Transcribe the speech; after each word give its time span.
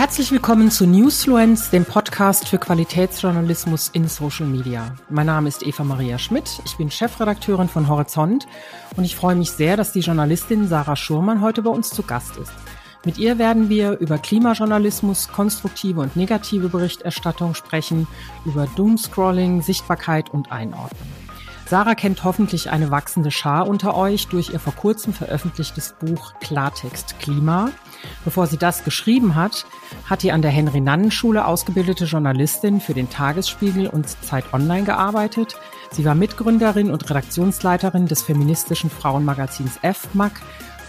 Herzlich 0.00 0.32
willkommen 0.32 0.70
zu 0.70 0.86
Newsfluence, 0.86 1.68
dem 1.68 1.84
Podcast 1.84 2.48
für 2.48 2.56
Qualitätsjournalismus 2.56 3.90
in 3.92 4.08
Social 4.08 4.46
Media. 4.46 4.96
Mein 5.10 5.26
Name 5.26 5.46
ist 5.46 5.62
Eva 5.62 5.84
Maria 5.84 6.16
Schmidt, 6.16 6.62
ich 6.64 6.78
bin 6.78 6.90
Chefredakteurin 6.90 7.68
von 7.68 7.86
Horizont 7.86 8.46
und 8.96 9.04
ich 9.04 9.14
freue 9.14 9.34
mich 9.34 9.50
sehr, 9.50 9.76
dass 9.76 9.92
die 9.92 10.00
Journalistin 10.00 10.66
Sarah 10.68 10.96
Schurmann 10.96 11.42
heute 11.42 11.60
bei 11.60 11.68
uns 11.68 11.90
zu 11.90 12.02
Gast 12.02 12.38
ist. 12.38 12.50
Mit 13.04 13.18
ihr 13.18 13.38
werden 13.38 13.68
wir 13.68 13.98
über 13.98 14.16
Klimajournalismus, 14.16 15.28
konstruktive 15.28 16.00
und 16.00 16.16
negative 16.16 16.70
Berichterstattung 16.70 17.54
sprechen, 17.54 18.08
über 18.46 18.66
Doomscrolling, 18.76 19.60
Sichtbarkeit 19.60 20.30
und 20.30 20.50
Einordnung. 20.50 21.08
Sarah 21.66 21.94
kennt 21.94 22.24
hoffentlich 22.24 22.70
eine 22.70 22.90
wachsende 22.90 23.30
Schar 23.30 23.68
unter 23.68 23.94
euch 23.94 24.28
durch 24.28 24.48
ihr 24.48 24.60
vor 24.60 24.74
kurzem 24.74 25.12
veröffentlichtes 25.12 25.94
Buch 26.00 26.32
Klartext 26.40 27.18
Klima. 27.18 27.70
Bevor 28.24 28.46
sie 28.46 28.58
das 28.58 28.84
geschrieben 28.84 29.34
hat, 29.34 29.66
hat 30.08 30.22
die 30.22 30.32
an 30.32 30.42
der 30.42 30.50
Henry-Nannen-Schule 30.50 31.44
ausgebildete 31.44 32.04
Journalistin 32.04 32.80
für 32.80 32.94
den 32.94 33.10
Tagesspiegel 33.10 33.86
und 33.86 34.08
Zeit 34.08 34.52
Online 34.52 34.84
gearbeitet. 34.84 35.56
Sie 35.90 36.04
war 36.04 36.14
Mitgründerin 36.14 36.90
und 36.90 37.08
Redaktionsleiterin 37.08 38.06
des 38.06 38.22
feministischen 38.22 38.90
Frauenmagazins 38.90 39.78
F-Mag 39.82 40.32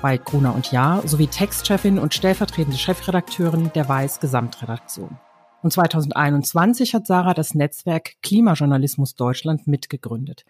bei 0.01 0.17
Gruner 0.17 0.55
und 0.55 0.71
Jahr 0.71 1.07
sowie 1.07 1.27
Textchefin 1.27 1.99
und 1.99 2.13
stellvertretende 2.13 2.77
Chefredakteurin 2.77 3.71
der 3.73 3.87
Weiß 3.87 4.19
Gesamtredaktion. 4.19 5.19
Und 5.61 5.71
2021 5.71 6.95
hat 6.95 7.05
Sarah 7.05 7.35
das 7.35 7.53
Netzwerk 7.53 8.13
Klimajournalismus 8.23 9.15
Deutschland 9.15 9.67
mitgegründet. 9.67 10.43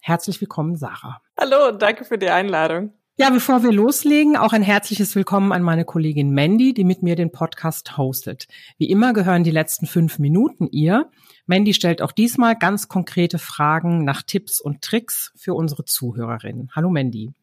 Herzlich 0.00 0.40
willkommen, 0.40 0.76
Sarah. 0.76 1.20
Hallo, 1.38 1.72
danke 1.72 2.04
für 2.04 2.16
die 2.16 2.30
Einladung. 2.30 2.92
Ja, 3.18 3.28
bevor 3.28 3.62
wir 3.62 3.72
loslegen, 3.72 4.38
auch 4.38 4.54
ein 4.54 4.62
herzliches 4.62 5.14
Willkommen 5.14 5.52
an 5.52 5.62
meine 5.62 5.84
Kollegin 5.84 6.32
Mandy, 6.32 6.72
die 6.72 6.82
mit 6.82 7.02
mir 7.02 7.14
den 7.14 7.30
Podcast 7.30 7.98
hostet. 7.98 8.48
Wie 8.78 8.88
immer 8.88 9.12
gehören 9.12 9.44
die 9.44 9.50
letzten 9.50 9.86
fünf 9.86 10.18
Minuten 10.18 10.66
ihr. 10.70 11.10
Mandy 11.44 11.74
stellt 11.74 12.00
auch 12.00 12.12
diesmal 12.12 12.56
ganz 12.56 12.88
konkrete 12.88 13.38
Fragen 13.38 14.06
nach 14.06 14.22
Tipps 14.22 14.62
und 14.62 14.80
Tricks 14.80 15.30
für 15.36 15.52
unsere 15.52 15.84
Zuhörerinnen. 15.84 16.70
Hallo 16.74 16.88
Mandy. 16.88 17.34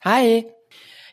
Hi. 0.00 0.46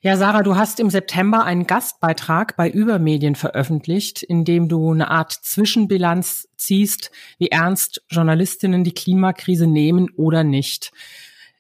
Ja, 0.02 0.16
Sarah, 0.16 0.44
du 0.44 0.55
hast 0.55 0.79
im 0.79 0.89
September 0.89 1.44
einen 1.44 1.67
Gastbeitrag 1.67 2.55
bei 2.55 2.69
Übermedien 2.69 3.35
veröffentlicht, 3.35 4.23
in 4.23 4.45
dem 4.45 4.69
du 4.69 4.94
eine 4.94 5.11
Art 5.11 5.33
Zwischenbilanz 5.33 6.47
ziehst, 6.55 7.11
wie 7.38 7.50
ernst 7.50 8.02
Journalistinnen 8.09 8.85
die 8.85 8.94
Klimakrise 8.94 9.67
nehmen 9.67 10.09
oder 10.16 10.45
nicht. 10.45 10.94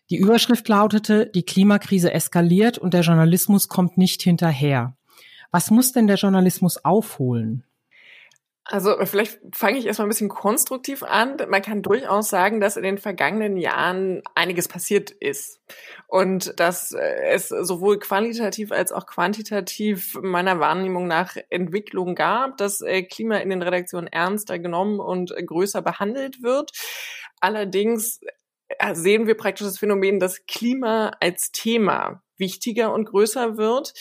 Die 0.09 0.17
Überschrift 0.17 0.67
lautete, 0.67 1.25
die 1.25 1.43
Klimakrise 1.43 2.13
eskaliert 2.13 2.77
und 2.77 2.93
der 2.93 3.01
Journalismus 3.01 3.67
kommt 3.67 3.97
nicht 3.97 4.21
hinterher. 4.21 4.95
Was 5.51 5.71
muss 5.71 5.93
denn 5.93 6.07
der 6.07 6.17
Journalismus 6.17 6.83
aufholen? 6.83 7.63
Also 8.67 8.95
vielleicht 9.05 9.39
fange 9.53 9.77
ich 9.77 9.85
erstmal 9.85 10.07
ein 10.07 10.09
bisschen 10.09 10.27
konstruktiv 10.27 11.03
an. 11.03 11.37
Man 11.49 11.61
kann 11.61 11.83
durchaus 11.83 12.29
sagen, 12.29 12.59
dass 12.59 12.77
in 12.77 12.83
den 12.83 12.97
vergangenen 12.97 13.57
Jahren 13.57 14.23
einiges 14.33 14.67
passiert 14.67 15.11
ist 15.11 15.61
und 16.07 16.59
dass 16.59 16.91
äh, 16.91 17.27
es 17.29 17.49
sowohl 17.49 17.99
qualitativ 17.99 18.71
als 18.71 18.91
auch 18.91 19.05
quantitativ 19.05 20.17
meiner 20.19 20.59
Wahrnehmung 20.59 21.05
nach 21.05 21.37
Entwicklung 21.51 22.15
gab, 22.15 22.57
dass 22.57 22.81
äh, 22.81 23.03
Klima 23.03 23.37
in 23.37 23.51
den 23.51 23.61
Redaktionen 23.61 24.07
ernster 24.07 24.57
genommen 24.57 24.99
und 24.99 25.31
größer 25.45 25.83
behandelt 25.83 26.41
wird. 26.41 26.71
Allerdings 27.41 28.23
äh, 28.23 28.31
sehen 28.93 29.27
wir 29.27 29.35
praktisch 29.35 29.67
das 29.67 29.79
Phänomen, 29.79 30.19
dass 30.19 30.45
Klima 30.45 31.11
als 31.19 31.51
Thema 31.51 32.21
wichtiger 32.37 32.93
und 32.93 33.05
größer 33.05 33.57
wird, 33.57 33.93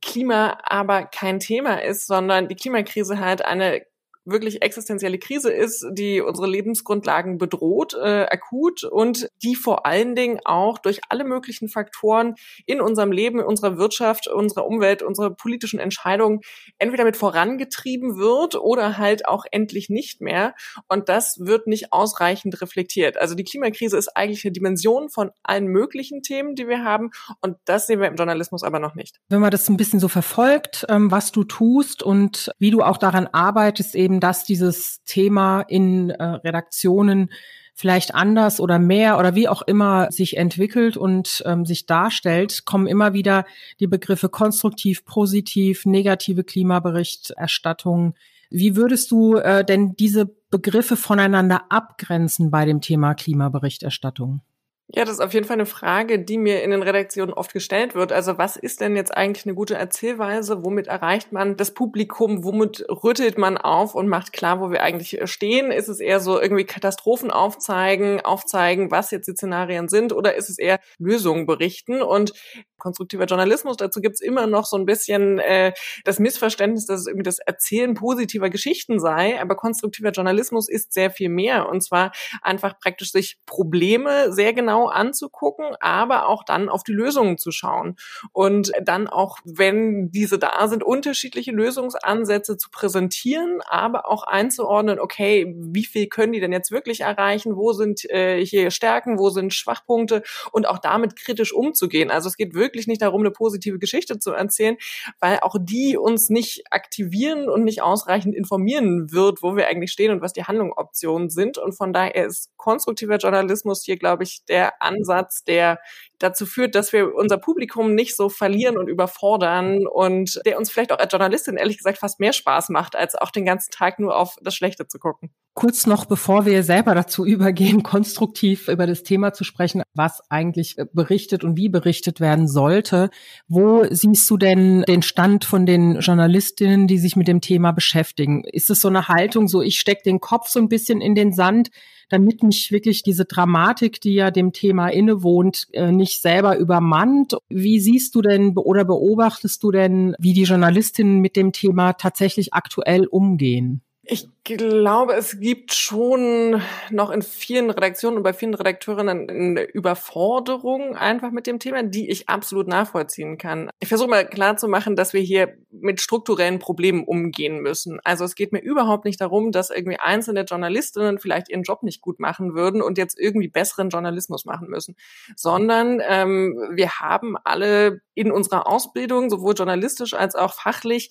Klima 0.00 0.58
aber 0.62 1.04
kein 1.04 1.40
Thema 1.40 1.82
ist, 1.82 2.06
sondern 2.06 2.48
die 2.48 2.56
Klimakrise 2.56 3.20
halt 3.20 3.44
eine 3.44 3.82
wirklich 4.26 4.62
existenzielle 4.62 5.18
Krise 5.18 5.50
ist, 5.50 5.86
die 5.92 6.20
unsere 6.20 6.46
Lebensgrundlagen 6.48 7.38
bedroht, 7.38 7.94
äh, 7.94 8.26
akut 8.30 8.84
und 8.84 9.28
die 9.42 9.54
vor 9.54 9.86
allen 9.86 10.14
Dingen 10.14 10.40
auch 10.44 10.78
durch 10.78 11.00
alle 11.08 11.24
möglichen 11.24 11.68
Faktoren 11.68 12.34
in 12.66 12.80
unserem 12.80 13.12
Leben, 13.12 13.38
in 13.38 13.46
unserer 13.46 13.78
Wirtschaft, 13.78 14.28
unserer 14.28 14.66
Umwelt, 14.66 15.02
unserer 15.02 15.30
politischen 15.30 15.78
Entscheidungen 15.78 16.40
entweder 16.78 17.04
mit 17.04 17.16
vorangetrieben 17.16 18.18
wird 18.18 18.56
oder 18.56 18.98
halt 18.98 19.28
auch 19.28 19.44
endlich 19.50 19.88
nicht 19.88 20.20
mehr. 20.20 20.54
Und 20.88 21.08
das 21.08 21.38
wird 21.40 21.66
nicht 21.66 21.92
ausreichend 21.92 22.60
reflektiert. 22.60 23.16
Also 23.16 23.34
die 23.34 23.44
Klimakrise 23.44 23.96
ist 23.96 24.16
eigentlich 24.16 24.44
eine 24.44 24.52
Dimension 24.52 25.08
von 25.08 25.30
allen 25.42 25.66
möglichen 25.66 26.22
Themen, 26.22 26.54
die 26.54 26.68
wir 26.68 26.84
haben. 26.84 27.10
Und 27.40 27.56
das 27.64 27.86
sehen 27.86 28.00
wir 28.00 28.08
im 28.08 28.16
Journalismus 28.16 28.62
aber 28.62 28.80
noch 28.80 28.94
nicht. 28.94 29.16
Wenn 29.28 29.40
man 29.40 29.50
das 29.50 29.68
ein 29.68 29.76
bisschen 29.76 30.00
so 30.00 30.08
verfolgt, 30.08 30.84
ähm, 30.88 31.10
was 31.10 31.32
du 31.32 31.44
tust 31.44 32.02
und 32.02 32.50
wie 32.58 32.70
du 32.70 32.82
auch 32.82 32.98
daran 32.98 33.26
arbeitest, 33.26 33.94
eben 33.94 34.15
dass 34.20 34.44
dieses 34.44 35.02
Thema 35.04 35.62
in 35.62 36.10
äh, 36.10 36.22
Redaktionen 36.24 37.30
vielleicht 37.74 38.14
anders 38.14 38.58
oder 38.58 38.78
mehr 38.78 39.18
oder 39.18 39.34
wie 39.34 39.48
auch 39.48 39.60
immer 39.62 40.10
sich 40.10 40.38
entwickelt 40.38 40.96
und 40.96 41.42
ähm, 41.44 41.66
sich 41.66 41.84
darstellt, 41.84 42.64
kommen 42.64 42.86
immer 42.86 43.12
wieder 43.12 43.44
die 43.80 43.86
Begriffe 43.86 44.30
konstruktiv, 44.30 45.04
positiv, 45.04 45.84
negative 45.84 46.42
Klimaberichterstattung. 46.42 48.14
Wie 48.48 48.76
würdest 48.76 49.10
du 49.10 49.36
äh, 49.36 49.62
denn 49.62 49.94
diese 49.94 50.26
Begriffe 50.50 50.96
voneinander 50.96 51.64
abgrenzen 51.68 52.50
bei 52.50 52.64
dem 52.64 52.80
Thema 52.80 53.14
Klimaberichterstattung? 53.14 54.40
Ja, 54.88 55.04
das 55.04 55.14
ist 55.14 55.20
auf 55.20 55.34
jeden 55.34 55.46
Fall 55.46 55.56
eine 55.56 55.66
Frage, 55.66 56.20
die 56.20 56.38
mir 56.38 56.62
in 56.62 56.70
den 56.70 56.82
Redaktionen 56.82 57.34
oft 57.34 57.52
gestellt 57.52 57.96
wird. 57.96 58.12
Also 58.12 58.38
was 58.38 58.56
ist 58.56 58.80
denn 58.80 58.94
jetzt 58.94 59.14
eigentlich 59.16 59.44
eine 59.44 59.56
gute 59.56 59.74
Erzählweise? 59.74 60.64
Womit 60.64 60.86
erreicht 60.86 61.32
man 61.32 61.56
das 61.56 61.74
Publikum? 61.74 62.44
Womit 62.44 62.84
rüttelt 62.88 63.36
man 63.36 63.58
auf 63.58 63.96
und 63.96 64.06
macht 64.06 64.32
klar, 64.32 64.60
wo 64.60 64.70
wir 64.70 64.84
eigentlich 64.84 65.18
stehen? 65.24 65.72
Ist 65.72 65.88
es 65.88 65.98
eher 65.98 66.20
so 66.20 66.40
irgendwie 66.40 66.64
Katastrophen 66.64 67.32
aufzeigen, 67.32 68.20
aufzeigen, 68.20 68.92
was 68.92 69.10
jetzt 69.10 69.26
die 69.26 69.32
Szenarien 69.32 69.88
sind? 69.88 70.12
Oder 70.12 70.36
ist 70.36 70.48
es 70.48 70.56
eher 70.56 70.78
Lösungen 70.98 71.46
berichten? 71.46 72.00
Und 72.00 72.32
konstruktiver 72.78 73.24
Journalismus, 73.24 73.76
dazu 73.76 74.00
gibt's 74.00 74.20
immer 74.20 74.46
noch 74.46 74.66
so 74.66 74.76
ein 74.76 74.86
bisschen 74.86 75.40
äh, 75.40 75.72
das 76.04 76.20
Missverständnis, 76.20 76.86
dass 76.86 77.00
es 77.00 77.06
irgendwie 77.08 77.24
das 77.24 77.38
Erzählen 77.40 77.94
positiver 77.94 78.50
Geschichten 78.50 79.00
sei. 79.00 79.40
Aber 79.40 79.56
konstruktiver 79.56 80.10
Journalismus 80.10 80.68
ist 80.68 80.92
sehr 80.92 81.10
viel 81.10 81.28
mehr. 81.28 81.68
Und 81.68 81.82
zwar 81.82 82.12
einfach 82.42 82.78
praktisch 82.78 83.10
sich 83.10 83.38
Probleme 83.46 84.32
sehr 84.32 84.52
genau 84.52 84.75
genau 84.76 84.88
anzugucken, 84.88 85.74
aber 85.80 86.28
auch 86.28 86.44
dann 86.44 86.68
auf 86.68 86.82
die 86.84 86.92
Lösungen 86.92 87.38
zu 87.38 87.50
schauen 87.50 87.96
und 88.32 88.72
dann 88.82 89.08
auch, 89.08 89.38
wenn 89.44 90.10
diese 90.10 90.38
da 90.38 90.68
sind, 90.68 90.84
unterschiedliche 90.84 91.52
Lösungsansätze 91.52 92.56
zu 92.56 92.70
präsentieren, 92.70 93.60
aber 93.66 94.08
auch 94.08 94.24
einzuordnen, 94.24 95.00
okay, 95.00 95.54
wie 95.58 95.84
viel 95.84 96.08
können 96.08 96.32
die 96.32 96.40
denn 96.40 96.52
jetzt 96.52 96.70
wirklich 96.70 97.00
erreichen, 97.00 97.56
wo 97.56 97.72
sind 97.72 98.04
äh, 98.10 98.44
hier 98.44 98.70
Stärken, 98.70 99.18
wo 99.18 99.30
sind 99.30 99.54
Schwachpunkte 99.54 100.22
und 100.52 100.68
auch 100.68 100.78
damit 100.78 101.16
kritisch 101.16 101.52
umzugehen. 101.52 102.10
Also 102.10 102.28
es 102.28 102.36
geht 102.36 102.54
wirklich 102.54 102.86
nicht 102.86 103.02
darum, 103.02 103.22
eine 103.22 103.30
positive 103.30 103.78
Geschichte 103.78 104.18
zu 104.18 104.32
erzählen, 104.32 104.76
weil 105.20 105.38
auch 105.40 105.56
die 105.58 105.96
uns 105.96 106.28
nicht 106.28 106.64
aktivieren 106.70 107.48
und 107.48 107.64
nicht 107.64 107.82
ausreichend 107.82 108.34
informieren 108.34 109.12
wird, 109.12 109.42
wo 109.42 109.56
wir 109.56 109.68
eigentlich 109.68 109.92
stehen 109.92 110.12
und 110.12 110.20
was 110.20 110.32
die 110.32 110.44
Handlungsoptionen 110.44 111.30
sind. 111.30 111.58
Und 111.58 111.72
von 111.72 111.92
daher 111.92 112.26
ist 112.26 112.50
konstruktiver 112.56 113.16
Journalismus 113.16 113.82
hier, 113.86 113.96
glaube 113.96 114.24
ich, 114.24 114.44
der 114.44 114.65
Ansatz, 114.80 115.44
der 115.44 115.78
dazu 116.18 116.46
führt, 116.46 116.74
dass 116.74 116.92
wir 116.92 117.14
unser 117.14 117.38
Publikum 117.38 117.94
nicht 117.94 118.16
so 118.16 118.28
verlieren 118.28 118.76
und 118.78 118.88
überfordern 118.88 119.86
und 119.86 120.40
der 120.46 120.58
uns 120.58 120.70
vielleicht 120.70 120.92
auch 120.92 120.98
als 120.98 121.12
Journalistin 121.12 121.56
ehrlich 121.56 121.78
gesagt 121.78 121.98
fast 121.98 122.20
mehr 122.20 122.32
Spaß 122.32 122.68
macht, 122.70 122.96
als 122.96 123.14
auch 123.14 123.30
den 123.30 123.44
ganzen 123.44 123.70
Tag 123.70 123.98
nur 123.98 124.16
auf 124.16 124.36
das 124.40 124.54
Schlechte 124.54 124.86
zu 124.86 124.98
gucken. 124.98 125.30
Kurz 125.54 125.86
noch, 125.86 126.04
bevor 126.04 126.44
wir 126.44 126.62
selber 126.62 126.94
dazu 126.94 127.24
übergehen, 127.26 127.82
konstruktiv 127.82 128.68
über 128.68 128.86
das 128.86 129.02
Thema 129.02 129.32
zu 129.32 129.42
sprechen, 129.42 129.82
was 129.94 130.20
eigentlich 130.30 130.76
berichtet 130.92 131.44
und 131.44 131.56
wie 131.56 131.70
berichtet 131.70 132.20
werden 132.20 132.46
sollte. 132.46 133.10
Wo 133.48 133.84
siehst 133.88 134.28
du 134.28 134.36
denn 134.36 134.82
den 134.82 135.02
Stand 135.02 135.44
von 135.44 135.64
den 135.64 136.00
Journalistinnen, 136.00 136.86
die 136.86 136.98
sich 136.98 137.16
mit 137.16 137.26
dem 137.26 137.40
Thema 137.40 137.72
beschäftigen? 137.72 138.44
Ist 138.44 138.68
es 138.68 138.82
so 138.82 138.88
eine 138.88 139.08
Haltung, 139.08 139.48
so 139.48 139.62
ich 139.62 139.80
stecke 139.80 140.02
den 140.04 140.20
Kopf 140.20 140.48
so 140.48 140.60
ein 140.60 140.68
bisschen 140.68 141.00
in 141.00 141.14
den 141.14 141.32
Sand, 141.32 141.70
damit 142.08 142.42
mich 142.42 142.70
wirklich 142.70 143.02
diese 143.02 143.24
Dramatik, 143.24 144.00
die 144.00 144.14
ja 144.14 144.30
dem 144.30 144.52
Thema 144.52 144.88
innewohnt, 144.88 145.66
äh, 145.72 145.90
nicht 146.06 146.22
selber 146.22 146.56
übermannt. 146.56 147.36
Wie 147.48 147.80
siehst 147.80 148.14
du 148.14 148.22
denn 148.22 148.56
oder 148.56 148.84
beobachtest 148.84 149.60
du 149.62 149.72
denn, 149.72 150.14
wie 150.20 150.34
die 150.34 150.44
Journalistinnen 150.44 151.20
mit 151.20 151.34
dem 151.34 151.50
Thema 151.50 151.94
tatsächlich 151.94 152.54
aktuell 152.54 153.06
umgehen? 153.06 153.82
Ich 154.08 154.28
glaube, 154.44 155.14
es 155.14 155.40
gibt 155.40 155.74
schon 155.74 156.62
noch 156.90 157.10
in 157.10 157.22
vielen 157.22 157.70
Redaktionen 157.70 158.18
und 158.18 158.22
bei 158.22 158.32
vielen 158.32 158.54
Redakteurinnen 158.54 159.28
eine 159.28 159.62
Überforderung 159.62 160.94
einfach 160.94 161.32
mit 161.32 161.48
dem 161.48 161.58
Thema, 161.58 161.82
die 161.82 162.08
ich 162.08 162.28
absolut 162.28 162.68
nachvollziehen 162.68 163.36
kann. 163.36 163.68
Ich 163.80 163.88
versuche 163.88 164.08
mal 164.08 164.24
klar 164.24 164.56
zu 164.56 164.68
machen, 164.68 164.94
dass 164.94 165.12
wir 165.12 165.20
hier 165.20 165.56
mit 165.70 166.00
strukturellen 166.00 166.60
Problemen 166.60 167.02
umgehen 167.02 167.60
müssen. 167.60 167.98
Also 168.04 168.24
es 168.24 168.36
geht 168.36 168.52
mir 168.52 168.60
überhaupt 168.60 169.04
nicht 169.04 169.20
darum, 169.20 169.50
dass 169.50 169.70
irgendwie 169.70 169.98
einzelne 169.98 170.42
Journalistinnen 170.42 171.18
vielleicht 171.18 171.48
ihren 171.48 171.64
Job 171.64 171.82
nicht 171.82 172.00
gut 172.00 172.20
machen 172.20 172.54
würden 172.54 172.82
und 172.82 172.98
jetzt 172.98 173.18
irgendwie 173.18 173.48
besseren 173.48 173.88
Journalismus 173.88 174.44
machen 174.44 174.68
müssen, 174.68 174.94
sondern 175.34 176.00
ähm, 176.06 176.70
wir 176.72 177.00
haben 177.00 177.36
alle 177.42 178.00
in 178.14 178.30
unserer 178.30 178.68
Ausbildung, 178.68 179.30
sowohl 179.30 179.54
journalistisch 179.54 180.14
als 180.14 180.36
auch 180.36 180.54
fachlich, 180.54 181.10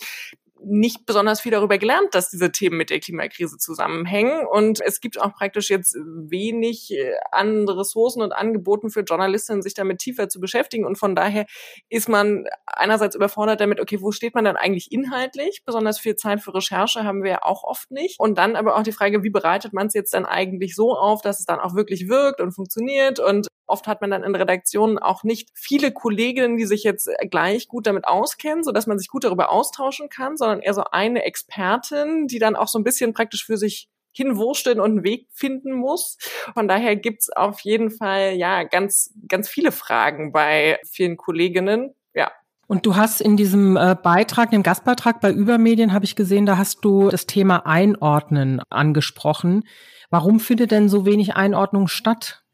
nicht 0.66 1.06
besonders 1.06 1.42
viel 1.42 1.52
darüber 1.52 1.78
gelernt, 1.78 2.10
dass 2.14 2.30
diese 2.30 2.52
Themen 2.52 2.78
mit 2.78 2.90
der 2.90 3.00
Klimakrise 3.00 3.58
zusammenhängen. 3.58 4.46
Und 4.48 4.82
es 4.82 5.00
gibt 5.00 5.22
auch 5.22 5.34
praktisch 5.34 5.70
jetzt 5.70 5.96
wenig 5.96 6.92
äh, 6.92 7.14
an 7.32 7.70
Ressourcen 7.70 8.22
und 8.22 8.34
Angeboten 8.34 8.90
für 8.90 9.02
Journalistinnen, 9.02 9.62
sich 9.62 9.76
damit 9.76 10.00
tiefer 10.00 10.28
zu 10.28 10.40
beschäftigen. 10.40 10.86
Und 10.86 10.98
von 10.98 11.16
daher 11.16 11.46
ist 11.90 12.10
man 12.10 12.46
einerseits 12.66 13.16
überfordert 13.16 13.62
damit, 13.62 13.80
okay, 13.80 14.02
wo 14.02 14.12
steht 14.12 14.34
man 14.34 14.46
dann 14.46 14.56
eigentlich 14.56 14.92
inhaltlich? 14.92 15.62
Besonders 15.66 16.00
viel 16.00 16.16
Zeit 16.16 16.42
für 16.42 16.54
Recherche 16.54 17.04
haben 17.04 17.24
wir 17.24 17.32
ja 17.32 17.44
auch 17.44 17.64
oft 17.64 17.92
nicht. 17.92 18.20
Und 18.20 18.38
dann 18.38 18.56
aber 18.56 18.76
auch 18.76 18.84
die 18.84 18.92
Frage, 18.92 19.24
wie 19.24 19.30
bereitet 19.30 19.74
man 19.74 19.88
es 19.88 19.94
jetzt 19.94 20.14
dann 20.14 20.26
eigentlich 20.26 20.76
so 20.76 20.96
auf, 20.96 21.22
dass 21.22 21.40
es 21.40 21.46
dann 21.46 21.60
auch 21.60 21.76
wirklich 21.76 22.10
wirkt 22.10 22.42
und 22.42 22.54
funktioniert? 22.54 23.20
Und 23.20 23.48
Oft 23.68 23.88
hat 23.88 24.02
man 24.02 24.12
dann 24.12 24.24
in 24.24 24.36
Redaktionen 24.36 25.00
auch 25.00 25.24
nicht 25.24 25.50
viele 25.54 25.92
Kolleginnen, 25.92 26.58
die 26.58 26.66
sich 26.66 26.84
jetzt 26.84 27.10
gleich 27.30 27.68
gut 27.68 27.88
damit 27.88 28.08
auskennen, 28.08 28.64
so 28.64 28.72
dass 28.72 28.88
man 28.88 29.00
sich 29.00 29.08
gut 29.08 29.24
darüber 29.24 29.52
austauschen 29.52 30.10
kann, 30.10 30.38
sondern 30.38 30.62
eher 30.62 30.74
so 30.74 30.84
eine 30.92 31.24
Expertin, 31.24 32.28
die 32.28 32.40
dann 32.40 32.56
auch 32.56 32.68
so 32.68 32.80
ein 32.80 32.84
bisschen 32.84 33.14
praktisch 33.14 33.46
für 33.46 33.58
sich 33.58 33.90
hinwursteln 34.12 34.80
und 34.80 34.92
einen 34.92 35.04
Weg 35.04 35.28
finden 35.34 35.74
muss. 35.74 36.18
Von 36.54 36.68
daher 36.68 36.96
gibt's 36.96 37.30
auf 37.30 37.60
jeden 37.62 37.92
Fall 37.92 38.34
ja 38.34 38.64
ganz, 38.64 39.14
ganz 39.28 39.50
viele 39.50 39.72
Fragen 39.72 40.32
bei 40.32 40.80
vielen 40.90 41.18
Kolleginnen. 41.18 41.96
Ja, 42.14 42.32
und 42.68 42.86
du 42.86 42.96
hast 42.96 43.22
in 43.22 43.38
diesem 43.38 43.78
äh, 43.78 43.96
Beitrag, 44.02 44.52
dem 44.52 44.64
Gastbeitrag 44.64 45.22
bei 45.22 45.32
Übermedien, 45.32 45.94
habe 45.94 46.06
ich 46.06 46.16
gesehen, 46.16 46.46
da 46.46 46.58
hast 46.58 46.84
du 46.84 47.10
das 47.10 47.28
Thema 47.28 47.66
Einordnen 47.66 48.62
angesprochen. 48.70 49.66
Warum 50.10 50.40
findet 50.40 50.72
denn 50.72 50.90
so 50.90 51.06
wenig 51.06 51.36
Einordnung 51.36 51.88
statt? 51.88 52.45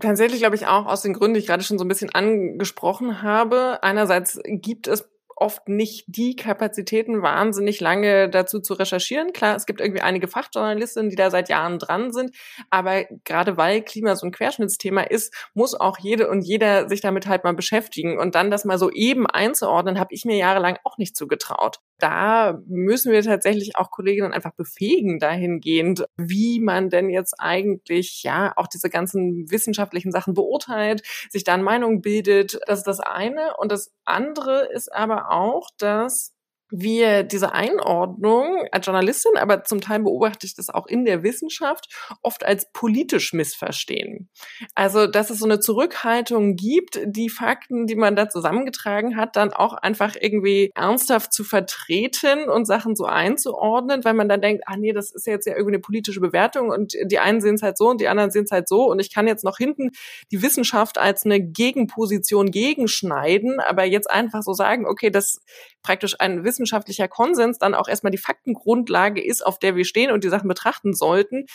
Tatsächlich 0.00 0.40
glaube 0.40 0.56
ich 0.56 0.66
auch 0.66 0.86
aus 0.86 1.00
den 1.02 1.14
Gründen, 1.14 1.34
die 1.34 1.40
ich 1.40 1.46
gerade 1.46 1.62
schon 1.62 1.78
so 1.78 1.84
ein 1.84 1.88
bisschen 1.88 2.10
angesprochen 2.10 3.22
habe. 3.22 3.82
Einerseits 3.82 4.38
gibt 4.44 4.86
es 4.86 5.08
oft 5.34 5.68
nicht 5.68 6.04
die 6.08 6.36
Kapazitäten, 6.36 7.22
wahnsinnig 7.22 7.80
lange 7.80 8.28
dazu 8.28 8.60
zu 8.60 8.74
recherchieren. 8.74 9.32
Klar, 9.32 9.56
es 9.56 9.66
gibt 9.66 9.80
irgendwie 9.80 10.02
einige 10.02 10.28
Fachjournalistinnen, 10.28 11.10
die 11.10 11.16
da 11.16 11.30
seit 11.30 11.48
Jahren 11.48 11.78
dran 11.78 12.12
sind, 12.12 12.36
aber 12.70 13.04
gerade 13.24 13.56
weil 13.56 13.82
Klima 13.82 14.16
so 14.16 14.26
ein 14.26 14.32
Querschnittsthema 14.32 15.02
ist, 15.02 15.32
muss 15.54 15.74
auch 15.74 15.98
jede 15.98 16.28
und 16.28 16.42
jeder 16.42 16.88
sich 16.88 17.00
damit 17.00 17.26
halt 17.26 17.44
mal 17.44 17.54
beschäftigen. 17.54 18.18
Und 18.18 18.34
dann 18.34 18.50
das 18.50 18.64
mal 18.64 18.78
so 18.78 18.90
eben 18.90 19.26
einzuordnen, 19.26 19.98
habe 19.98 20.12
ich 20.12 20.24
mir 20.24 20.36
jahrelang 20.36 20.78
auch 20.84 20.98
nicht 20.98 21.16
zugetraut 21.16 21.78
da 21.98 22.60
müssen 22.66 23.12
wir 23.12 23.22
tatsächlich 23.22 23.76
auch 23.76 23.90
Kolleginnen 23.90 24.32
einfach 24.32 24.54
befähigen 24.54 25.18
dahingehend, 25.18 26.06
wie 26.16 26.60
man 26.60 26.90
denn 26.90 27.10
jetzt 27.10 27.34
eigentlich 27.38 28.22
ja 28.22 28.52
auch 28.56 28.68
diese 28.68 28.90
ganzen 28.90 29.50
wissenschaftlichen 29.50 30.12
Sachen 30.12 30.34
beurteilt, 30.34 31.02
sich 31.30 31.44
dann 31.44 31.62
Meinung 31.62 32.00
bildet. 32.00 32.58
Das 32.66 32.80
ist 32.80 32.86
das 32.86 33.00
eine. 33.00 33.56
Und 33.58 33.72
das 33.72 33.92
andere 34.04 34.68
ist 34.72 34.92
aber 34.92 35.30
auch, 35.30 35.68
dass 35.78 36.32
wir 36.70 37.22
diese 37.22 37.52
Einordnung 37.52 38.66
als 38.72 38.86
Journalistin, 38.86 39.36
aber 39.36 39.64
zum 39.64 39.80
Teil 39.80 40.00
beobachte 40.00 40.46
ich 40.46 40.54
das 40.54 40.68
auch 40.68 40.86
in 40.86 41.04
der 41.04 41.22
Wissenschaft, 41.22 41.88
oft 42.22 42.44
als 42.44 42.70
politisch 42.72 43.32
missverstehen. 43.32 44.28
Also, 44.74 45.06
dass 45.06 45.30
es 45.30 45.38
so 45.38 45.46
eine 45.46 45.60
Zurückhaltung 45.60 46.56
gibt, 46.56 47.00
die 47.04 47.30
Fakten, 47.30 47.86
die 47.86 47.96
man 47.96 48.16
da 48.16 48.28
zusammengetragen 48.28 49.16
hat, 49.16 49.36
dann 49.36 49.52
auch 49.52 49.74
einfach 49.74 50.14
irgendwie 50.20 50.70
ernsthaft 50.74 51.32
zu 51.32 51.44
vertreten 51.44 52.48
und 52.48 52.66
Sachen 52.66 52.96
so 52.96 53.04
einzuordnen, 53.04 54.04
weil 54.04 54.14
man 54.14 54.28
dann 54.28 54.40
denkt, 54.40 54.64
ah 54.66 54.76
nee, 54.76 54.92
das 54.92 55.10
ist 55.10 55.26
jetzt 55.26 55.46
ja 55.46 55.54
irgendwie 55.54 55.74
eine 55.74 55.80
politische 55.80 56.20
Bewertung 56.20 56.70
und 56.70 56.94
die 57.04 57.18
einen 57.18 57.40
sehen 57.40 57.54
es 57.54 57.62
halt 57.62 57.78
so 57.78 57.88
und 57.88 58.00
die 58.00 58.08
anderen 58.08 58.30
sehen 58.30 58.44
es 58.44 58.50
halt 58.50 58.68
so 58.68 58.90
und 58.90 58.98
ich 58.98 59.12
kann 59.12 59.26
jetzt 59.26 59.44
noch 59.44 59.58
hinten 59.58 59.90
die 60.30 60.42
Wissenschaft 60.42 60.98
als 60.98 61.24
eine 61.24 61.40
Gegenposition 61.40 62.50
gegenschneiden, 62.50 63.60
aber 63.60 63.84
jetzt 63.84 64.10
einfach 64.10 64.42
so 64.42 64.52
sagen, 64.52 64.86
okay, 64.86 65.10
das 65.10 65.40
praktisch 65.82 66.16
ein 66.18 66.44
wissenschaftlicher 66.44 67.08
Konsens 67.08 67.58
dann 67.58 67.74
auch 67.74 67.88
erstmal 67.88 68.10
die 68.10 68.18
Faktengrundlage 68.18 69.24
ist, 69.24 69.44
auf 69.44 69.58
der 69.58 69.76
wir 69.76 69.84
stehen 69.84 70.10
und 70.10 70.24
die 70.24 70.28
Sachen 70.28 70.48
betrachten 70.48 70.94
sollten. 70.94 71.46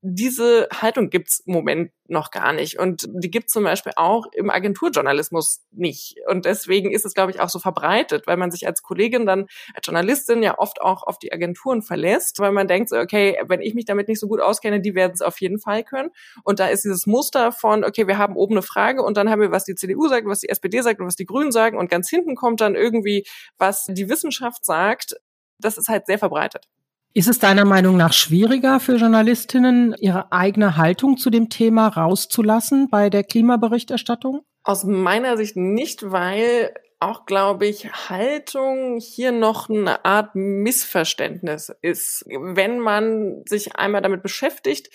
Diese 0.00 0.68
Haltung 0.72 1.10
gibt's 1.10 1.40
im 1.46 1.54
Moment 1.54 1.92
noch 2.12 2.30
gar 2.30 2.52
nicht. 2.52 2.78
Und 2.78 3.08
die 3.08 3.30
gibt 3.30 3.50
zum 3.50 3.64
Beispiel 3.64 3.92
auch 3.96 4.26
im 4.32 4.50
Agenturjournalismus 4.50 5.62
nicht. 5.72 6.16
Und 6.28 6.44
deswegen 6.44 6.92
ist 6.92 7.04
es, 7.04 7.14
glaube 7.14 7.32
ich, 7.32 7.40
auch 7.40 7.48
so 7.48 7.58
verbreitet, 7.58 8.26
weil 8.26 8.36
man 8.36 8.50
sich 8.50 8.66
als 8.66 8.82
Kollegin 8.82 9.26
dann, 9.26 9.46
als 9.74 9.86
Journalistin 9.86 10.42
ja 10.42 10.58
oft 10.58 10.80
auch 10.80 11.02
auf 11.02 11.18
die 11.18 11.32
Agenturen 11.32 11.82
verlässt, 11.82 12.38
weil 12.38 12.52
man 12.52 12.68
denkt, 12.68 12.90
so, 12.90 12.96
okay, 12.96 13.38
wenn 13.46 13.60
ich 13.60 13.74
mich 13.74 13.86
damit 13.86 14.08
nicht 14.08 14.20
so 14.20 14.28
gut 14.28 14.40
auskenne, 14.40 14.80
die 14.80 14.94
werden 14.94 15.12
es 15.12 15.22
auf 15.22 15.40
jeden 15.40 15.58
Fall 15.58 15.82
können. 15.82 16.10
Und 16.44 16.60
da 16.60 16.68
ist 16.68 16.84
dieses 16.84 17.06
Muster 17.06 17.50
von, 17.52 17.84
okay, 17.84 18.06
wir 18.06 18.18
haben 18.18 18.36
oben 18.36 18.54
eine 18.54 18.62
Frage 18.62 19.02
und 19.02 19.16
dann 19.16 19.30
haben 19.30 19.40
wir, 19.40 19.50
was 19.50 19.64
die 19.64 19.74
CDU 19.74 20.08
sagt, 20.08 20.26
was 20.26 20.40
die 20.40 20.48
SPD 20.48 20.80
sagt 20.82 21.00
und 21.00 21.06
was 21.06 21.16
die 21.16 21.26
Grünen 21.26 21.52
sagen 21.52 21.78
und 21.78 21.90
ganz 21.90 22.08
hinten 22.08 22.36
kommt 22.36 22.60
dann 22.60 22.74
irgendwie, 22.74 23.26
was 23.58 23.86
die 23.88 24.08
Wissenschaft 24.08 24.64
sagt. 24.64 25.16
Das 25.58 25.78
ist 25.78 25.88
halt 25.88 26.06
sehr 26.06 26.18
verbreitet. 26.18 26.68
Ist 27.14 27.28
es 27.28 27.38
deiner 27.38 27.66
Meinung 27.66 27.98
nach 27.98 28.14
schwieriger 28.14 28.80
für 28.80 28.96
Journalistinnen, 28.96 29.94
ihre 30.00 30.32
eigene 30.32 30.78
Haltung 30.78 31.18
zu 31.18 31.28
dem 31.28 31.50
Thema 31.50 31.88
rauszulassen 31.88 32.88
bei 32.88 33.10
der 33.10 33.22
Klimaberichterstattung? 33.22 34.46
Aus 34.64 34.84
meiner 34.84 35.36
Sicht 35.36 35.54
nicht, 35.54 36.10
weil 36.10 36.72
auch, 37.02 37.26
glaube 37.26 37.66
ich, 37.66 37.92
Haltung 38.08 38.98
hier 39.00 39.32
noch 39.32 39.68
eine 39.68 40.04
Art 40.04 40.34
Missverständnis 40.34 41.72
ist. 41.82 42.24
Wenn 42.28 42.78
man 42.78 43.42
sich 43.46 43.76
einmal 43.76 44.02
damit 44.02 44.22
beschäftigt, 44.22 44.88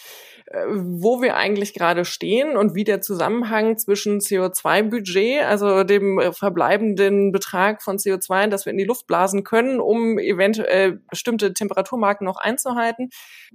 äh, 0.45 0.63
wo 0.69 1.21
wir 1.21 1.36
eigentlich 1.36 1.74
gerade 1.74 2.06
stehen 2.06 2.56
und 2.56 2.74
wie 2.74 2.86
der 2.86 3.01
Zusammenhang 3.01 3.77
zwischen 3.77 4.19
CO2-Budget, 4.19 5.44
also 5.44 5.83
dem 5.83 6.21
verbleibenden 6.31 7.33
Betrag 7.33 7.83
von 7.83 7.98
CO2, 7.98 8.48
das 8.48 8.65
wir 8.65 8.71
in 8.71 8.77
die 8.77 8.86
Luft 8.86 9.07
blasen 9.07 9.44
können, 9.44 9.81
um 9.81 10.18
eventuell 10.18 11.01
bestimmte 11.09 11.54
Temperaturmarken 11.54 12.24
noch 12.24 12.38
einzuhalten, 12.38 13.09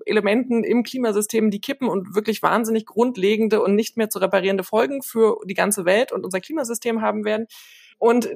Elementen 0.05 0.63
im 0.63 0.83
Klimasystem, 0.83 1.51
die 1.51 1.61
kippen 1.61 1.89
und 1.89 2.15
wirklich 2.15 2.43
wahnsinnig 2.43 2.85
grundlegende 2.85 3.63
und 3.63 3.75
nicht 3.75 3.97
mehr 3.97 4.11
zu 4.11 4.19
reparierende 4.19 4.65
Folgen 4.65 5.03
für 5.03 5.39
die 5.47 5.55
ganze 5.55 5.87
Welt 5.87 6.13
und 6.13 6.25
unser 6.25 6.41
Klimasystem 6.41 7.01
haben 7.01 7.25
werden 7.25 7.47
und 8.03 8.29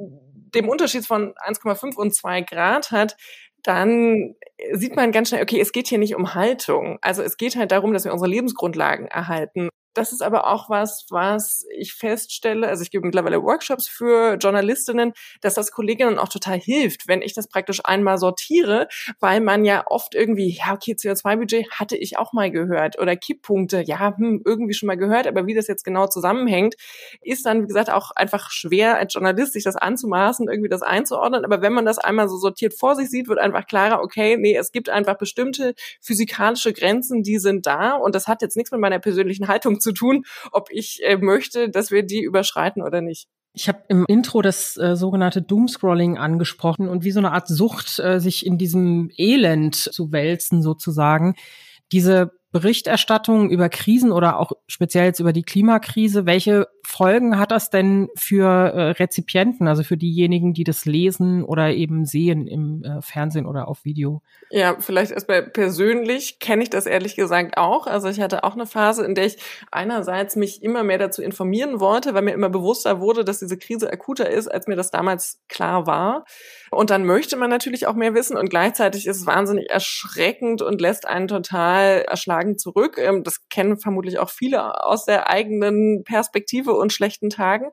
dem 0.54 0.68
Unterschied 0.68 1.04
von 1.04 1.34
1,5 1.34 1.96
und 1.96 2.14
2 2.14 2.42
Grad 2.42 2.92
hat, 2.92 3.16
dann 3.64 4.36
sieht 4.72 4.94
man 4.94 5.10
ganz 5.10 5.28
schnell, 5.28 5.42
okay, 5.42 5.60
es 5.60 5.72
geht 5.72 5.88
hier 5.88 5.98
nicht 5.98 6.14
um 6.14 6.34
Haltung. 6.34 6.98
Also 7.02 7.22
es 7.22 7.36
geht 7.36 7.56
halt 7.56 7.72
darum, 7.72 7.92
dass 7.92 8.04
wir 8.04 8.12
unsere 8.12 8.30
Lebensgrundlagen 8.30 9.08
erhalten. 9.08 9.68
Das 9.96 10.12
ist 10.12 10.20
aber 10.20 10.46
auch 10.46 10.68
was, 10.68 11.06
was 11.08 11.64
ich 11.74 11.94
feststelle. 11.94 12.68
Also 12.68 12.82
ich 12.82 12.90
gebe 12.90 13.06
mittlerweile 13.06 13.42
Workshops 13.42 13.88
für 13.88 14.34
Journalistinnen, 14.34 15.14
dass 15.40 15.54
das 15.54 15.72
Kolleginnen 15.72 16.18
auch 16.18 16.28
total 16.28 16.58
hilft, 16.58 17.08
wenn 17.08 17.22
ich 17.22 17.32
das 17.32 17.48
praktisch 17.48 17.80
einmal 17.82 18.18
sortiere, 18.18 18.88
weil 19.20 19.40
man 19.40 19.64
ja 19.64 19.84
oft 19.86 20.14
irgendwie, 20.14 20.50
ja, 20.50 20.74
okay, 20.74 20.92
CO2-Budget 20.92 21.70
hatte 21.70 21.96
ich 21.96 22.18
auch 22.18 22.34
mal 22.34 22.50
gehört 22.50 22.98
oder 23.00 23.16
Kipppunkte, 23.16 23.82
ja, 23.86 24.14
hm, 24.14 24.42
irgendwie 24.44 24.74
schon 24.74 24.86
mal 24.86 24.98
gehört, 24.98 25.26
aber 25.26 25.46
wie 25.46 25.54
das 25.54 25.66
jetzt 25.66 25.82
genau 25.82 26.06
zusammenhängt, 26.08 26.74
ist 27.22 27.46
dann, 27.46 27.62
wie 27.62 27.66
gesagt, 27.66 27.88
auch 27.88 28.10
einfach 28.10 28.50
schwer 28.50 28.98
als 28.98 29.14
Journalist 29.14 29.54
sich 29.54 29.64
das 29.64 29.76
anzumaßen, 29.76 30.46
irgendwie 30.46 30.68
das 30.68 30.82
einzuordnen. 30.82 31.46
Aber 31.46 31.62
wenn 31.62 31.72
man 31.72 31.86
das 31.86 31.96
einmal 31.96 32.28
so 32.28 32.36
sortiert 32.36 32.74
vor 32.78 32.96
sich 32.96 33.08
sieht, 33.08 33.28
wird 33.28 33.38
einfach 33.38 33.66
klarer, 33.66 34.02
okay, 34.02 34.36
nee, 34.36 34.54
es 34.54 34.72
gibt 34.72 34.90
einfach 34.90 35.16
bestimmte 35.16 35.74
physikalische 36.02 36.74
Grenzen, 36.74 37.22
die 37.22 37.38
sind 37.38 37.64
da 37.64 37.92
und 37.92 38.14
das 38.14 38.28
hat 38.28 38.42
jetzt 38.42 38.58
nichts 38.58 38.72
mit 38.72 38.80
meiner 38.82 38.98
persönlichen 38.98 39.48
Haltung 39.48 39.80
zu 39.80 39.85
tun, 39.92 40.24
ob 40.52 40.68
ich 40.70 41.00
äh, 41.02 41.16
möchte, 41.16 41.70
dass 41.70 41.90
wir 41.90 42.02
die 42.02 42.22
überschreiten 42.22 42.82
oder 42.82 43.00
nicht. 43.00 43.28
Ich 43.52 43.68
habe 43.68 43.84
im 43.88 44.04
Intro 44.06 44.42
das 44.42 44.76
äh, 44.76 44.96
sogenannte 44.96 45.40
Doomscrolling 45.40 46.18
angesprochen 46.18 46.88
und 46.88 47.04
wie 47.04 47.10
so 47.10 47.20
eine 47.20 47.32
Art 47.32 47.48
Sucht, 47.48 47.98
äh, 47.98 48.20
sich 48.20 48.44
in 48.44 48.58
diesem 48.58 49.10
Elend 49.16 49.76
zu 49.76 50.12
wälzen 50.12 50.60
sozusagen. 50.60 51.36
Diese 51.90 52.32
Berichterstattung 52.52 53.50
über 53.50 53.68
Krisen 53.68 54.12
oder 54.12 54.38
auch 54.38 54.52
speziell 54.66 55.06
jetzt 55.06 55.20
über 55.20 55.32
die 55.32 55.42
Klimakrise, 55.42 56.26
welche 56.26 56.68
Folgen 56.86 57.38
hat 57.38 57.50
das 57.50 57.68
denn 57.68 58.08
für 58.16 58.46
äh, 58.46 58.90
Rezipienten, 58.92 59.66
also 59.66 59.82
für 59.82 59.96
diejenigen, 59.96 60.54
die 60.54 60.62
das 60.62 60.84
lesen 60.84 61.42
oder 61.42 61.74
eben 61.74 62.04
sehen 62.04 62.46
im 62.46 62.84
äh, 62.84 63.02
Fernsehen 63.02 63.44
oder 63.44 63.66
auf 63.66 63.84
Video? 63.84 64.22
Ja, 64.50 64.76
vielleicht 64.78 65.10
erstmal 65.10 65.42
persönlich 65.42 66.38
kenne 66.38 66.62
ich 66.62 66.70
das 66.70 66.86
ehrlich 66.86 67.16
gesagt 67.16 67.58
auch. 67.58 67.88
Also 67.88 68.08
ich 68.08 68.20
hatte 68.20 68.44
auch 68.44 68.54
eine 68.54 68.66
Phase, 68.66 69.04
in 69.04 69.16
der 69.16 69.26
ich 69.26 69.38
einerseits 69.72 70.36
mich 70.36 70.62
immer 70.62 70.84
mehr 70.84 70.98
dazu 70.98 71.22
informieren 71.22 71.80
wollte, 71.80 72.14
weil 72.14 72.22
mir 72.22 72.34
immer 72.34 72.50
bewusster 72.50 73.00
wurde, 73.00 73.24
dass 73.24 73.40
diese 73.40 73.58
Krise 73.58 73.92
akuter 73.92 74.30
ist, 74.30 74.46
als 74.46 74.68
mir 74.68 74.76
das 74.76 74.92
damals 74.92 75.42
klar 75.48 75.86
war. 75.86 76.24
Und 76.70 76.90
dann 76.90 77.04
möchte 77.04 77.36
man 77.36 77.50
natürlich 77.50 77.88
auch 77.88 77.94
mehr 77.94 78.14
wissen 78.14 78.36
und 78.36 78.48
gleichzeitig 78.48 79.06
ist 79.08 79.16
es 79.16 79.26
wahnsinnig 79.26 79.68
erschreckend 79.68 80.62
und 80.62 80.80
lässt 80.80 81.08
einen 81.08 81.26
total 81.26 82.02
erschlagen 82.02 82.35
Tagen 82.36 82.58
zurück. 82.58 82.98
Ähm, 82.98 83.24
das 83.24 83.48
kennen 83.48 83.78
vermutlich 83.78 84.18
auch 84.18 84.30
viele 84.30 84.84
aus 84.84 85.04
der 85.04 85.28
eigenen 85.28 86.04
Perspektive 86.04 86.72
und 86.72 86.92
schlechten 86.92 87.30
Tagen. 87.30 87.70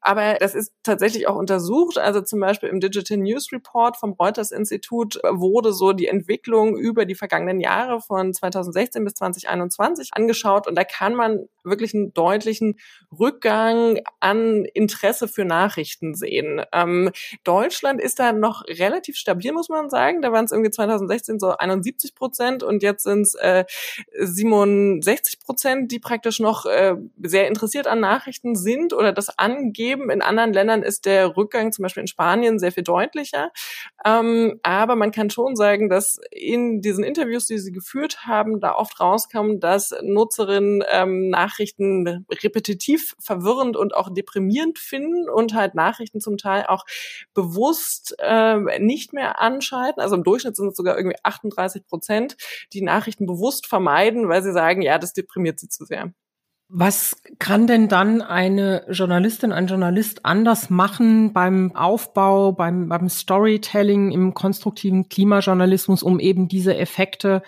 Aber 0.00 0.34
das 0.34 0.54
ist 0.54 0.72
tatsächlich 0.82 1.28
auch 1.28 1.36
untersucht. 1.36 1.98
Also 1.98 2.20
zum 2.20 2.40
Beispiel 2.40 2.68
im 2.68 2.80
Digital 2.80 3.18
News 3.18 3.52
Report 3.52 3.96
vom 3.96 4.12
Reuters 4.12 4.50
Institut 4.50 5.18
wurde 5.28 5.72
so 5.72 5.92
die 5.92 6.08
Entwicklung 6.08 6.76
über 6.76 7.06
die 7.06 7.14
vergangenen 7.14 7.60
Jahre 7.60 8.00
von 8.00 8.32
2016 8.32 9.04
bis 9.04 9.14
2021 9.14 10.10
angeschaut. 10.12 10.66
Und 10.66 10.76
da 10.76 10.84
kann 10.84 11.14
man 11.14 11.46
wirklich 11.64 11.94
einen 11.94 12.12
deutlichen 12.12 12.78
Rückgang 13.18 14.00
an 14.20 14.64
Interesse 14.64 15.28
für 15.28 15.44
Nachrichten 15.44 16.14
sehen. 16.14 16.62
Ähm, 16.72 17.10
Deutschland 17.44 18.00
ist 18.00 18.18
da 18.18 18.32
noch 18.32 18.62
relativ 18.66 19.16
stabil, 19.16 19.52
muss 19.52 19.68
man 19.68 19.88
sagen. 19.88 20.22
Da 20.22 20.32
waren 20.32 20.44
es 20.44 20.52
irgendwie 20.52 20.70
2016 20.70 21.38
so 21.38 21.56
71 21.56 22.14
Prozent 22.14 22.62
und 22.62 22.82
jetzt 22.82 23.04
sind 23.04 23.22
es 23.22 23.34
äh, 23.34 23.64
67 24.18 25.40
Prozent, 25.40 25.92
die 25.92 25.98
praktisch 25.98 26.40
noch 26.40 26.66
äh, 26.66 26.94
sehr 27.22 27.48
interessiert 27.48 27.86
an 27.86 28.00
Nachrichten 28.00 28.54
sind 28.54 28.92
oder 28.92 29.12
das 29.12 29.38
angeben. 29.38 30.10
In 30.10 30.22
anderen 30.22 30.52
Ländern 30.52 30.82
ist 30.82 31.06
der 31.06 31.36
Rückgang, 31.36 31.72
zum 31.72 31.82
Beispiel 31.82 32.02
in 32.02 32.06
Spanien, 32.06 32.58
sehr 32.58 32.72
viel 32.72 32.82
deutlicher. 32.82 33.50
Ähm, 34.04 34.58
aber 34.62 34.96
man 34.96 35.10
kann 35.10 35.30
schon 35.30 35.56
sagen, 35.56 35.88
dass 35.88 36.18
in 36.30 36.80
diesen 36.80 37.04
Interviews, 37.04 37.46
die 37.46 37.58
sie 37.58 37.72
geführt 37.72 38.26
haben, 38.26 38.60
da 38.60 38.74
oft 38.74 39.00
rauskam, 39.00 39.58
dass 39.60 39.94
Nutzerinnen 40.02 40.84
ähm, 40.90 41.28
Nachrichten 41.28 42.26
repetitiv 42.42 43.14
verwirrend 43.18 43.76
und 43.76 43.94
auch 43.94 44.12
deprimierend 44.12 44.78
finden 44.78 45.28
und 45.28 45.54
halt 45.54 45.74
Nachrichten 45.74 46.20
zum 46.20 46.36
Teil 46.36 46.66
auch 46.66 46.84
bewusst 47.34 48.16
äh, 48.18 48.78
nicht 48.78 49.12
mehr 49.12 49.40
anschalten. 49.40 50.00
Also 50.00 50.16
im 50.16 50.24
Durchschnitt 50.24 50.56
sind 50.56 50.68
es 50.68 50.76
sogar 50.76 50.96
irgendwie 50.96 51.16
38 51.22 51.86
Prozent, 51.86 52.36
die 52.72 52.82
Nachrichten 52.82 53.26
bewusst 53.26 53.66
vermeiden, 53.66 53.91
weil 54.28 54.42
sie 54.42 54.52
sagen, 54.52 54.82
ja, 54.82 54.98
das 54.98 55.12
deprimiert 55.12 55.60
sie 55.60 55.68
zu 55.68 55.84
sehr. 55.84 56.12
Was 56.74 57.20
kann 57.38 57.66
denn 57.66 57.88
dann 57.88 58.22
eine 58.22 58.86
Journalistin, 58.88 59.52
ein 59.52 59.66
Journalist 59.66 60.24
anders 60.24 60.70
machen 60.70 61.34
beim 61.34 61.76
Aufbau, 61.76 62.52
beim, 62.52 62.88
beim 62.88 63.10
Storytelling 63.10 64.10
im 64.10 64.32
konstruktiven 64.32 65.10
Klimajournalismus, 65.10 66.02
um 66.02 66.18
eben 66.18 66.48
diese 66.48 66.74
Effekte 66.74 67.42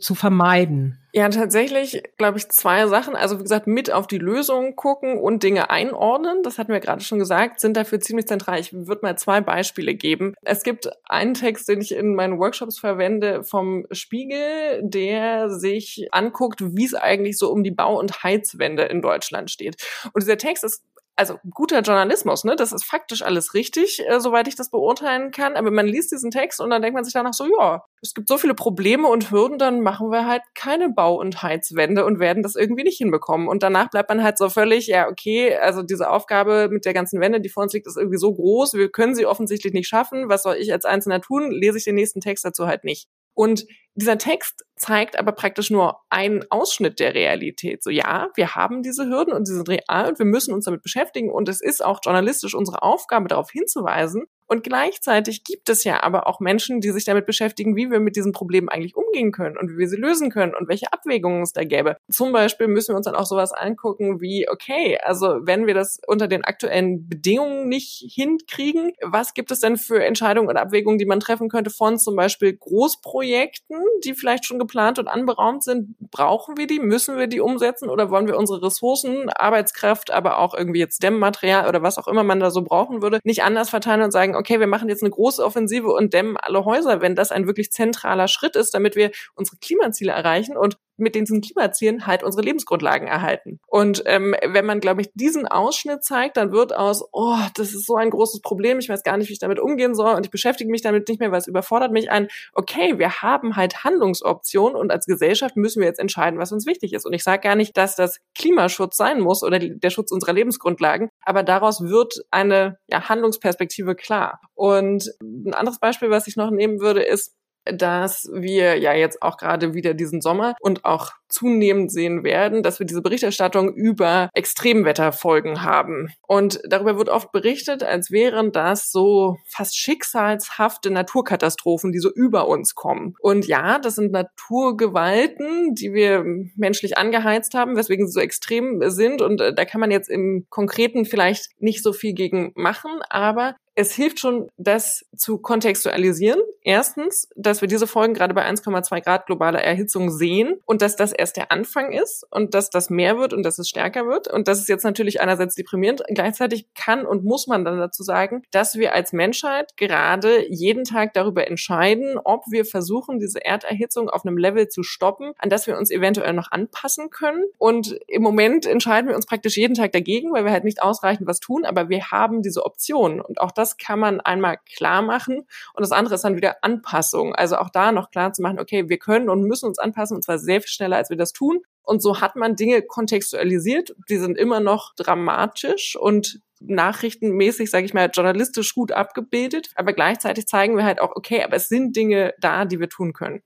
zu 0.00 0.14
vermeiden? 0.14 1.00
Ja, 1.12 1.28
tatsächlich, 1.28 2.02
glaube 2.18 2.38
ich, 2.38 2.48
zwei 2.50 2.86
Sachen. 2.86 3.16
Also 3.16 3.38
wie 3.38 3.42
gesagt, 3.42 3.66
mit 3.66 3.90
auf 3.90 4.06
die 4.06 4.18
Lösung 4.18 4.76
gucken 4.76 5.18
und 5.18 5.42
Dinge 5.42 5.68
einordnen. 5.68 6.44
Das 6.44 6.56
hatten 6.56 6.72
wir 6.72 6.78
gerade 6.78 7.02
schon 7.02 7.18
gesagt, 7.18 7.60
sind 7.60 7.76
dafür 7.76 7.98
ziemlich 7.98 8.28
zentral. 8.28 8.60
Ich 8.60 8.72
würde 8.72 9.00
mal 9.02 9.18
zwei 9.18 9.40
Beispiele 9.40 9.94
geben. 9.94 10.34
Es 10.42 10.62
gibt 10.62 10.88
einen 11.04 11.34
Text, 11.34 11.68
den 11.68 11.80
ich 11.80 11.92
in 11.92 12.14
meinen 12.14 12.38
Workshops 12.38 12.78
verwende 12.78 13.42
vom 13.42 13.86
Spiegel, 13.90 14.82
der 14.82 15.50
sich 15.50 16.06
anguckt, 16.12 16.60
wie 16.60 16.84
es 16.84 16.94
eigentlich 16.94 17.38
so 17.38 17.50
um 17.50 17.64
die 17.64 17.72
Bau- 17.72 17.98
und 17.98 18.22
Heizwende 18.22 18.84
in 18.84 19.02
Deutschland 19.02 19.50
steht. 19.50 19.84
Und 20.12 20.22
dieser 20.22 20.38
Text 20.38 20.62
ist 20.62 20.84
also 21.16 21.38
guter 21.50 21.80
Journalismus, 21.80 22.44
ne? 22.44 22.56
Das 22.56 22.72
ist 22.72 22.84
faktisch 22.84 23.22
alles 23.22 23.52
richtig, 23.54 24.02
äh, 24.06 24.20
soweit 24.20 24.48
ich 24.48 24.56
das 24.56 24.70
beurteilen 24.70 25.30
kann. 25.30 25.56
Aber 25.56 25.70
man 25.70 25.86
liest 25.86 26.12
diesen 26.12 26.30
Text 26.30 26.60
und 26.60 26.70
dann 26.70 26.80
denkt 26.82 26.94
man 26.94 27.04
sich 27.04 27.12
danach 27.12 27.34
so, 27.34 27.46
ja, 27.58 27.84
es 28.02 28.14
gibt 28.14 28.28
so 28.28 28.38
viele 28.38 28.54
Probleme 28.54 29.06
und 29.06 29.30
Hürden, 29.30 29.58
dann 29.58 29.80
machen 29.82 30.10
wir 30.10 30.26
halt 30.26 30.42
keine 30.54 30.88
Bau- 30.90 31.18
und 31.20 31.42
Heizwände 31.42 32.04
und 32.06 32.20
werden 32.20 32.42
das 32.42 32.56
irgendwie 32.56 32.84
nicht 32.84 32.98
hinbekommen. 32.98 33.48
Und 33.48 33.62
danach 33.62 33.90
bleibt 33.90 34.08
man 34.08 34.22
halt 34.22 34.38
so 34.38 34.48
völlig, 34.48 34.86
ja, 34.86 35.08
okay, 35.08 35.54
also 35.56 35.82
diese 35.82 36.10
Aufgabe 36.10 36.68
mit 36.70 36.84
der 36.86 36.94
ganzen 36.94 37.20
Wende, 37.20 37.40
die 37.40 37.50
vor 37.50 37.64
uns 37.64 37.72
liegt, 37.74 37.86
ist 37.86 37.96
irgendwie 37.98 38.18
so 38.18 38.32
groß, 38.34 38.74
wir 38.74 38.90
können 38.90 39.14
sie 39.14 39.26
offensichtlich 39.26 39.74
nicht 39.74 39.88
schaffen. 39.88 40.28
Was 40.28 40.42
soll 40.42 40.56
ich 40.56 40.72
als 40.72 40.84
Einzelner 40.86 41.20
tun? 41.20 41.50
Lese 41.50 41.78
ich 41.78 41.84
den 41.84 41.96
nächsten 41.96 42.20
Text 42.20 42.44
dazu 42.44 42.66
halt 42.66 42.84
nicht. 42.84 43.08
Und 43.40 43.64
dieser 43.94 44.18
Text 44.18 44.66
zeigt 44.76 45.18
aber 45.18 45.32
praktisch 45.32 45.70
nur 45.70 46.02
einen 46.10 46.44
Ausschnitt 46.50 47.00
der 47.00 47.14
Realität. 47.14 47.82
So 47.82 47.88
ja, 47.88 48.28
wir 48.34 48.54
haben 48.54 48.82
diese 48.82 49.06
Hürden 49.06 49.32
und 49.32 49.46
sie 49.46 49.54
sind 49.54 49.66
real 49.66 50.10
und 50.10 50.18
wir 50.18 50.26
müssen 50.26 50.52
uns 50.52 50.66
damit 50.66 50.82
beschäftigen 50.82 51.30
und 51.30 51.48
es 51.48 51.62
ist 51.62 51.82
auch 51.82 52.00
journalistisch 52.04 52.54
unsere 52.54 52.82
Aufgabe, 52.82 53.28
darauf 53.28 53.50
hinzuweisen. 53.50 54.26
Und 54.50 54.64
gleichzeitig 54.64 55.44
gibt 55.44 55.68
es 55.68 55.84
ja 55.84 56.02
aber 56.02 56.26
auch 56.26 56.40
Menschen, 56.40 56.80
die 56.80 56.90
sich 56.90 57.04
damit 57.04 57.24
beschäftigen, 57.24 57.76
wie 57.76 57.88
wir 57.88 58.00
mit 58.00 58.16
diesen 58.16 58.32
Problemen 58.32 58.68
eigentlich 58.68 58.96
umgehen 58.96 59.30
können 59.30 59.56
und 59.56 59.70
wie 59.70 59.78
wir 59.78 59.88
sie 59.88 59.96
lösen 59.96 60.28
können 60.28 60.56
und 60.56 60.68
welche 60.68 60.92
Abwägungen 60.92 61.42
es 61.42 61.52
da 61.52 61.62
gäbe. 61.62 61.96
Zum 62.10 62.32
Beispiel 62.32 62.66
müssen 62.66 62.92
wir 62.92 62.96
uns 62.96 63.06
dann 63.06 63.14
auch 63.14 63.26
sowas 63.26 63.52
angucken 63.52 64.20
wie, 64.20 64.48
okay, 64.50 64.98
also 65.00 65.36
wenn 65.42 65.68
wir 65.68 65.74
das 65.74 66.00
unter 66.04 66.26
den 66.26 66.42
aktuellen 66.42 67.08
Bedingungen 67.08 67.68
nicht 67.68 68.04
hinkriegen, 68.12 68.90
was 69.02 69.34
gibt 69.34 69.52
es 69.52 69.60
denn 69.60 69.76
für 69.76 70.02
Entscheidungen 70.02 70.48
und 70.48 70.56
Abwägungen, 70.56 70.98
die 70.98 71.06
man 71.06 71.20
treffen 71.20 71.48
könnte 71.48 71.70
von 71.70 72.00
zum 72.00 72.16
Beispiel 72.16 72.56
Großprojekten, 72.56 73.78
die 74.02 74.14
vielleicht 74.14 74.46
schon 74.46 74.58
geplant 74.58 74.98
und 74.98 75.06
anberaumt 75.06 75.62
sind? 75.62 75.94
Brauchen 76.10 76.56
wir 76.56 76.66
die? 76.66 76.80
Müssen 76.80 77.16
wir 77.18 77.28
die 77.28 77.38
umsetzen 77.38 77.88
oder 77.88 78.10
wollen 78.10 78.26
wir 78.26 78.36
unsere 78.36 78.64
Ressourcen, 78.64 79.28
Arbeitskraft, 79.28 80.10
aber 80.10 80.38
auch 80.38 80.54
irgendwie 80.54 80.80
jetzt 80.80 81.04
Dämmmaterial 81.04 81.68
oder 81.68 81.82
was 81.82 81.98
auch 81.98 82.08
immer 82.08 82.24
man 82.24 82.40
da 82.40 82.50
so 82.50 82.62
brauchen 82.62 83.00
würde, 83.00 83.20
nicht 83.22 83.44
anders 83.44 83.70
verteilen 83.70 84.02
und 84.02 84.10
sagen, 84.10 84.39
okay, 84.40 84.58
wir 84.58 84.66
machen 84.66 84.88
jetzt 84.88 85.02
eine 85.02 85.10
große 85.10 85.44
Offensive 85.44 85.88
und 85.88 86.12
dämmen 86.14 86.36
alle 86.36 86.64
Häuser, 86.64 87.00
wenn 87.00 87.14
das 87.14 87.30
ein 87.30 87.46
wirklich 87.46 87.70
zentraler 87.70 88.26
Schritt 88.26 88.56
ist, 88.56 88.74
damit 88.74 88.96
wir 88.96 89.10
unsere 89.34 89.58
Klimaziele 89.58 90.12
erreichen. 90.12 90.56
Und 90.56 90.78
mit 91.00 91.14
diesen 91.14 91.40
Klimazielen 91.40 92.06
halt 92.06 92.22
unsere 92.22 92.42
Lebensgrundlagen 92.42 93.08
erhalten. 93.08 93.60
Und 93.66 94.02
ähm, 94.06 94.34
wenn 94.46 94.66
man, 94.66 94.80
glaube 94.80 95.00
ich, 95.02 95.10
diesen 95.14 95.46
Ausschnitt 95.46 96.04
zeigt, 96.04 96.36
dann 96.36 96.52
wird 96.52 96.74
aus, 96.74 97.04
oh, 97.12 97.38
das 97.54 97.74
ist 97.74 97.86
so 97.86 97.96
ein 97.96 98.10
großes 98.10 98.40
Problem, 98.40 98.78
ich 98.78 98.88
weiß 98.88 99.02
gar 99.02 99.16
nicht, 99.16 99.28
wie 99.28 99.32
ich 99.32 99.38
damit 99.38 99.58
umgehen 99.58 99.94
soll 99.94 100.14
und 100.14 100.26
ich 100.26 100.30
beschäftige 100.30 100.70
mich 100.70 100.82
damit 100.82 101.08
nicht 101.08 101.20
mehr, 101.20 101.32
weil 101.32 101.38
es 101.38 101.46
überfordert 101.46 101.92
mich 101.92 102.10
ein, 102.10 102.28
okay, 102.52 102.98
wir 102.98 103.22
haben 103.22 103.56
halt 103.56 103.84
Handlungsoptionen 103.84 104.76
und 104.76 104.90
als 104.90 105.06
Gesellschaft 105.06 105.56
müssen 105.56 105.80
wir 105.80 105.88
jetzt 105.88 106.00
entscheiden, 106.00 106.38
was 106.38 106.52
uns 106.52 106.66
wichtig 106.66 106.92
ist. 106.92 107.06
Und 107.06 107.12
ich 107.12 107.24
sage 107.24 107.42
gar 107.42 107.56
nicht, 107.56 107.76
dass 107.76 107.96
das 107.96 108.20
Klimaschutz 108.36 108.96
sein 108.96 109.20
muss 109.20 109.42
oder 109.42 109.58
der 109.58 109.90
Schutz 109.90 110.12
unserer 110.12 110.32
Lebensgrundlagen, 110.32 111.10
aber 111.24 111.42
daraus 111.42 111.80
wird 111.82 112.14
eine 112.30 112.78
ja, 112.88 113.08
Handlungsperspektive 113.08 113.94
klar. 113.94 114.40
Und 114.54 115.10
ein 115.22 115.54
anderes 115.54 115.78
Beispiel, 115.78 116.10
was 116.10 116.26
ich 116.26 116.36
noch 116.36 116.50
nehmen 116.50 116.80
würde, 116.80 117.02
ist, 117.02 117.34
dass 117.64 118.28
wir 118.32 118.78
ja 118.78 118.94
jetzt 118.94 119.22
auch 119.22 119.36
gerade 119.36 119.74
wieder 119.74 119.94
diesen 119.94 120.20
Sommer 120.20 120.54
und 120.60 120.84
auch 120.84 121.12
zunehmend 121.28 121.92
sehen 121.92 122.24
werden, 122.24 122.62
dass 122.62 122.80
wir 122.80 122.86
diese 122.86 123.02
Berichterstattung 123.02 123.72
über 123.72 124.30
Extremwetterfolgen 124.34 125.62
haben. 125.62 126.12
Und 126.26 126.60
darüber 126.68 126.98
wird 126.98 127.08
oft 127.08 127.32
berichtet, 127.32 127.82
als 127.82 128.10
wären 128.10 128.52
das 128.52 128.90
so 128.90 129.36
fast 129.46 129.78
schicksalshafte 129.78 130.90
Naturkatastrophen, 130.90 131.92
die 131.92 132.00
so 132.00 132.10
über 132.10 132.48
uns 132.48 132.74
kommen. 132.74 133.14
Und 133.20 133.46
ja, 133.46 133.78
das 133.78 133.94
sind 133.94 134.12
Naturgewalten, 134.12 135.74
die 135.74 135.92
wir 135.92 136.24
menschlich 136.56 136.98
angeheizt 136.98 137.54
haben, 137.54 137.76
weswegen 137.76 138.06
sie 138.06 138.12
so 138.12 138.20
extrem 138.20 138.82
sind. 138.90 139.22
Und 139.22 139.40
äh, 139.40 139.54
da 139.54 139.64
kann 139.64 139.80
man 139.80 139.90
jetzt 139.90 140.10
im 140.10 140.46
Konkreten 140.50 141.04
vielleicht 141.04 141.50
nicht 141.58 141.82
so 141.82 141.92
viel 141.92 142.14
gegen 142.14 142.52
machen, 142.54 142.90
aber 143.08 143.54
es 143.80 143.92
hilft 143.94 144.20
schon, 144.20 144.50
das 144.58 145.06
zu 145.16 145.38
kontextualisieren. 145.38 146.40
Erstens, 146.62 147.28
dass 147.34 147.62
wir 147.62 147.68
diese 147.68 147.86
Folgen 147.86 148.12
gerade 148.12 148.34
bei 148.34 148.46
1,2 148.46 149.02
Grad 149.02 149.26
globaler 149.26 149.62
Erhitzung 149.62 150.10
sehen 150.10 150.60
und 150.66 150.82
dass 150.82 150.96
das 150.96 151.12
erst 151.12 151.38
der 151.38 151.50
Anfang 151.50 151.92
ist 151.92 152.26
und 152.30 152.52
dass 152.52 152.68
das 152.68 152.90
mehr 152.90 153.18
wird 153.18 153.32
und 153.32 153.42
dass 153.42 153.58
es 153.58 153.70
stärker 153.70 154.06
wird. 154.06 154.28
Und 154.28 154.48
das 154.48 154.58
ist 154.58 154.68
jetzt 154.68 154.84
natürlich 154.84 155.22
einerseits 155.22 155.54
deprimierend. 155.54 156.02
Gleichzeitig 156.08 156.66
kann 156.74 157.06
und 157.06 157.24
muss 157.24 157.46
man 157.46 157.64
dann 157.64 157.78
dazu 157.78 158.02
sagen, 158.02 158.42
dass 158.50 158.74
wir 158.74 158.94
als 158.94 159.14
Menschheit 159.14 159.76
gerade 159.78 160.46
jeden 160.52 160.84
Tag 160.84 161.14
darüber 161.14 161.46
entscheiden, 161.46 162.18
ob 162.22 162.44
wir 162.50 162.66
versuchen, 162.66 163.18
diese 163.18 163.42
Erderhitzung 163.42 164.10
auf 164.10 164.26
einem 164.26 164.36
Level 164.36 164.68
zu 164.68 164.82
stoppen, 164.82 165.32
an 165.38 165.48
das 165.48 165.66
wir 165.66 165.78
uns 165.78 165.90
eventuell 165.90 166.34
noch 166.34 166.52
anpassen 166.52 167.08
können. 167.08 167.44
Und 167.56 167.98
im 168.06 168.22
Moment 168.22 168.66
entscheiden 168.66 169.08
wir 169.08 169.16
uns 169.16 169.24
praktisch 169.24 169.56
jeden 169.56 169.74
Tag 169.74 169.92
dagegen, 169.92 170.34
weil 170.34 170.44
wir 170.44 170.52
halt 170.52 170.64
nicht 170.64 170.82
ausreichend 170.82 171.26
was 171.26 171.40
tun, 171.40 171.64
aber 171.64 171.88
wir 171.88 172.10
haben 172.10 172.42
diese 172.42 172.66
Option. 172.66 173.22
Und 173.22 173.40
auch 173.40 173.52
das 173.52 173.69
das 173.70 173.76
kann 173.76 173.98
man 173.98 174.20
einmal 174.20 174.58
klar 174.74 175.02
machen 175.02 175.38
und 175.74 175.80
das 175.80 175.92
andere 175.92 176.16
ist 176.16 176.24
dann 176.24 176.36
wieder 176.36 176.56
Anpassung. 176.62 177.34
Also 177.34 177.56
auch 177.56 177.70
da 177.70 177.92
noch 177.92 178.10
klar 178.10 178.32
zu 178.32 178.42
machen, 178.42 178.58
okay, 178.58 178.88
wir 178.88 178.98
können 178.98 179.28
und 179.28 179.42
müssen 179.44 179.66
uns 179.66 179.78
anpassen 179.78 180.16
und 180.16 180.22
zwar 180.22 180.38
sehr 180.38 180.60
viel 180.60 180.68
schneller, 180.68 180.96
als 180.96 181.10
wir 181.10 181.16
das 181.16 181.32
tun. 181.32 181.60
Und 181.82 182.02
so 182.02 182.20
hat 182.20 182.36
man 182.36 182.56
Dinge 182.56 182.82
kontextualisiert, 182.82 183.94
die 184.08 184.18
sind 184.18 184.36
immer 184.36 184.60
noch 184.60 184.94
dramatisch 184.94 185.96
und 185.96 186.40
nachrichtenmäßig, 186.60 187.70
sage 187.70 187.86
ich 187.86 187.94
mal, 187.94 188.10
journalistisch 188.12 188.74
gut 188.74 188.92
abgebildet. 188.92 189.70
Aber 189.76 189.92
gleichzeitig 189.92 190.46
zeigen 190.46 190.76
wir 190.76 190.84
halt 190.84 191.00
auch, 191.00 191.16
okay, 191.16 191.42
aber 191.42 191.56
es 191.56 191.68
sind 191.68 191.96
Dinge 191.96 192.34
da, 192.38 192.64
die 192.64 192.80
wir 192.80 192.88
tun 192.88 193.12
können. 193.12 193.42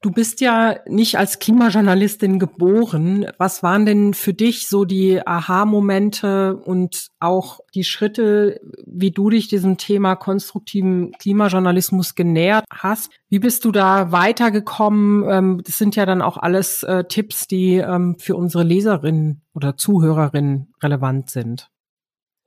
Du 0.00 0.12
bist 0.12 0.40
ja 0.40 0.76
nicht 0.86 1.18
als 1.18 1.40
Klimajournalistin 1.40 2.38
geboren. 2.38 3.26
Was 3.36 3.64
waren 3.64 3.84
denn 3.84 4.14
für 4.14 4.32
dich 4.32 4.68
so 4.68 4.84
die 4.84 5.26
Aha-Momente 5.26 6.54
und 6.54 7.08
auch 7.18 7.58
die 7.74 7.82
Schritte, 7.82 8.60
wie 8.86 9.10
du 9.10 9.28
dich 9.28 9.48
diesem 9.48 9.76
Thema 9.76 10.14
konstruktiven 10.14 11.10
Klimajournalismus 11.18 12.14
genähert 12.14 12.64
hast? 12.70 13.10
Wie 13.28 13.40
bist 13.40 13.64
du 13.64 13.72
da 13.72 14.12
weitergekommen? 14.12 15.28
Ähm, 15.28 15.62
das 15.64 15.78
sind 15.78 15.96
ja 15.96 16.06
dann 16.06 16.22
auch 16.22 16.36
alles 16.36 16.84
äh, 16.84 17.02
Tipps, 17.02 17.48
die 17.48 17.78
ähm, 17.78 18.16
für 18.20 18.36
unsere 18.36 18.62
Leserinnen 18.62 19.42
oder 19.52 19.76
Zuhörerinnen 19.76 20.72
relevant 20.80 21.28
sind. 21.28 21.70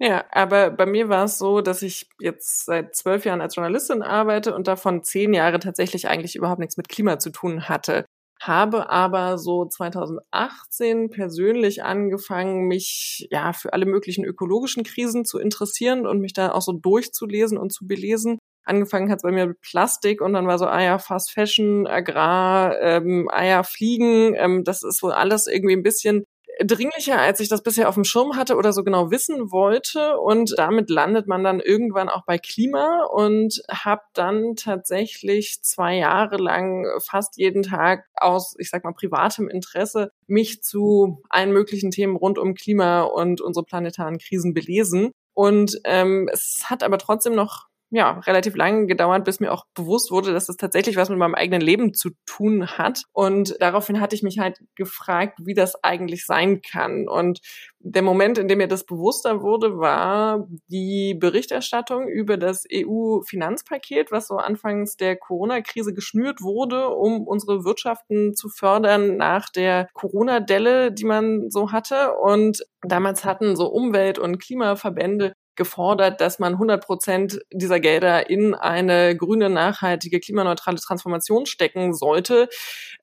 Ja, 0.03 0.25
aber 0.31 0.71
bei 0.71 0.85
mir 0.87 1.09
war 1.09 1.25
es 1.25 1.37
so, 1.37 1.61
dass 1.61 1.83
ich 1.83 2.09
jetzt 2.19 2.65
seit 2.65 2.95
zwölf 2.95 3.23
Jahren 3.23 3.39
als 3.41 3.55
Journalistin 3.55 4.01
arbeite 4.01 4.55
und 4.55 4.67
davon 4.67 5.03
zehn 5.03 5.31
Jahre 5.33 5.59
tatsächlich 5.59 6.07
eigentlich 6.07 6.35
überhaupt 6.35 6.59
nichts 6.59 6.75
mit 6.77 6.89
Klima 6.89 7.19
zu 7.19 7.29
tun 7.29 7.69
hatte. 7.69 8.05
habe 8.41 8.89
aber 8.89 9.37
so 9.37 9.65
2018 9.67 11.11
persönlich 11.11 11.83
angefangen, 11.83 12.63
mich 12.67 13.27
ja 13.29 13.53
für 13.53 13.73
alle 13.73 13.85
möglichen 13.85 14.25
ökologischen 14.25 14.83
Krisen 14.83 15.25
zu 15.25 15.37
interessieren 15.37 16.07
und 16.07 16.19
mich 16.21 16.33
da 16.33 16.51
auch 16.51 16.63
so 16.63 16.71
durchzulesen 16.73 17.59
und 17.59 17.71
zu 17.71 17.85
belesen. 17.85 18.39
Angefangen 18.65 19.11
hat 19.11 19.17
es 19.17 19.23
bei 19.23 19.31
mir 19.31 19.45
mit 19.47 19.61
Plastik 19.61 20.21
und 20.21 20.33
dann 20.33 20.47
war 20.47 20.57
so, 20.57 20.65
ah 20.65 20.81
ja, 20.81 20.97
Fast 20.97 21.31
Fashion, 21.31 21.85
Agrar, 21.85 22.79
ähm, 22.81 23.29
ah 23.31 23.43
ja, 23.45 23.61
Fliegen, 23.63 24.33
ähm, 24.35 24.63
das 24.63 24.81
ist 24.83 25.03
wohl 25.03 25.11
alles 25.11 25.45
irgendwie 25.45 25.75
ein 25.75 25.83
bisschen 25.83 26.23
dringlicher, 26.65 27.19
als 27.19 27.39
ich 27.39 27.49
das 27.49 27.63
bisher 27.63 27.89
auf 27.89 27.95
dem 27.95 28.03
Schirm 28.03 28.35
hatte 28.35 28.55
oder 28.55 28.73
so 28.73 28.83
genau 28.83 29.11
wissen 29.11 29.51
wollte. 29.51 30.17
Und 30.19 30.53
damit 30.57 30.89
landet 30.89 31.27
man 31.27 31.43
dann 31.43 31.59
irgendwann 31.59 32.09
auch 32.09 32.25
bei 32.25 32.37
Klima 32.37 33.05
und 33.11 33.61
habe 33.69 34.01
dann 34.13 34.55
tatsächlich 34.55 35.61
zwei 35.63 35.97
Jahre 35.97 36.37
lang 36.37 36.85
fast 37.03 37.37
jeden 37.37 37.63
Tag 37.63 38.05
aus, 38.15 38.55
ich 38.59 38.69
sag 38.69 38.83
mal, 38.83 38.93
privatem 38.93 39.49
Interesse 39.49 40.11
mich 40.27 40.61
zu 40.61 41.21
allen 41.29 41.51
möglichen 41.51 41.91
Themen 41.91 42.15
rund 42.15 42.37
um 42.37 42.53
Klima 42.53 43.03
und 43.03 43.41
unsere 43.41 43.65
planetaren 43.65 44.17
Krisen 44.17 44.53
belesen. 44.53 45.11
Und 45.33 45.79
ähm, 45.85 46.29
es 46.31 46.65
hat 46.65 46.83
aber 46.83 46.97
trotzdem 46.97 47.35
noch 47.35 47.70
ja, 47.93 48.19
relativ 48.19 48.55
lange 48.55 48.87
gedauert, 48.87 49.25
bis 49.25 49.41
mir 49.41 49.51
auch 49.51 49.65
bewusst 49.75 50.11
wurde, 50.11 50.31
dass 50.31 50.45
das 50.45 50.55
tatsächlich 50.55 50.95
was 50.95 51.09
mit 51.09 51.19
meinem 51.19 51.35
eigenen 51.35 51.61
Leben 51.61 51.93
zu 51.93 52.11
tun 52.25 52.65
hat. 52.77 53.03
Und 53.11 53.57
daraufhin 53.59 53.99
hatte 53.99 54.15
ich 54.15 54.23
mich 54.23 54.39
halt 54.39 54.59
gefragt, 54.75 55.39
wie 55.43 55.53
das 55.53 55.83
eigentlich 55.83 56.25
sein 56.25 56.61
kann. 56.61 57.09
Und 57.09 57.41
der 57.79 58.01
Moment, 58.01 58.37
in 58.37 58.47
dem 58.47 58.59
mir 58.59 58.69
das 58.69 58.85
bewusster 58.85 59.41
wurde, 59.41 59.77
war 59.77 60.47
die 60.67 61.15
Berichterstattung 61.15 62.07
über 62.07 62.37
das 62.37 62.63
EU-Finanzpaket, 62.71 64.09
was 64.09 64.27
so 64.27 64.37
anfangs 64.37 64.95
der 64.95 65.17
Corona-Krise 65.17 65.93
geschnürt 65.93 66.41
wurde, 66.41 66.89
um 66.89 67.27
unsere 67.27 67.65
Wirtschaften 67.65 68.35
zu 68.35 68.47
fördern 68.47 69.17
nach 69.17 69.49
der 69.49 69.89
Corona-Delle, 69.93 70.93
die 70.93 71.05
man 71.05 71.49
so 71.49 71.73
hatte. 71.73 72.13
Und 72.21 72.63
damals 72.83 73.25
hatten 73.25 73.57
so 73.57 73.67
Umwelt- 73.67 74.19
und 74.19 74.39
Klimaverbände 74.39 75.33
gefordert, 75.55 76.21
dass 76.21 76.39
man 76.39 76.53
100 76.53 76.83
Prozent 76.83 77.41
dieser 77.51 77.79
Gelder 77.79 78.29
in 78.29 78.53
eine 78.53 79.15
grüne, 79.15 79.49
nachhaltige, 79.49 80.19
klimaneutrale 80.19 80.77
Transformation 80.77 81.45
stecken 81.45 81.93
sollte. 81.93 82.49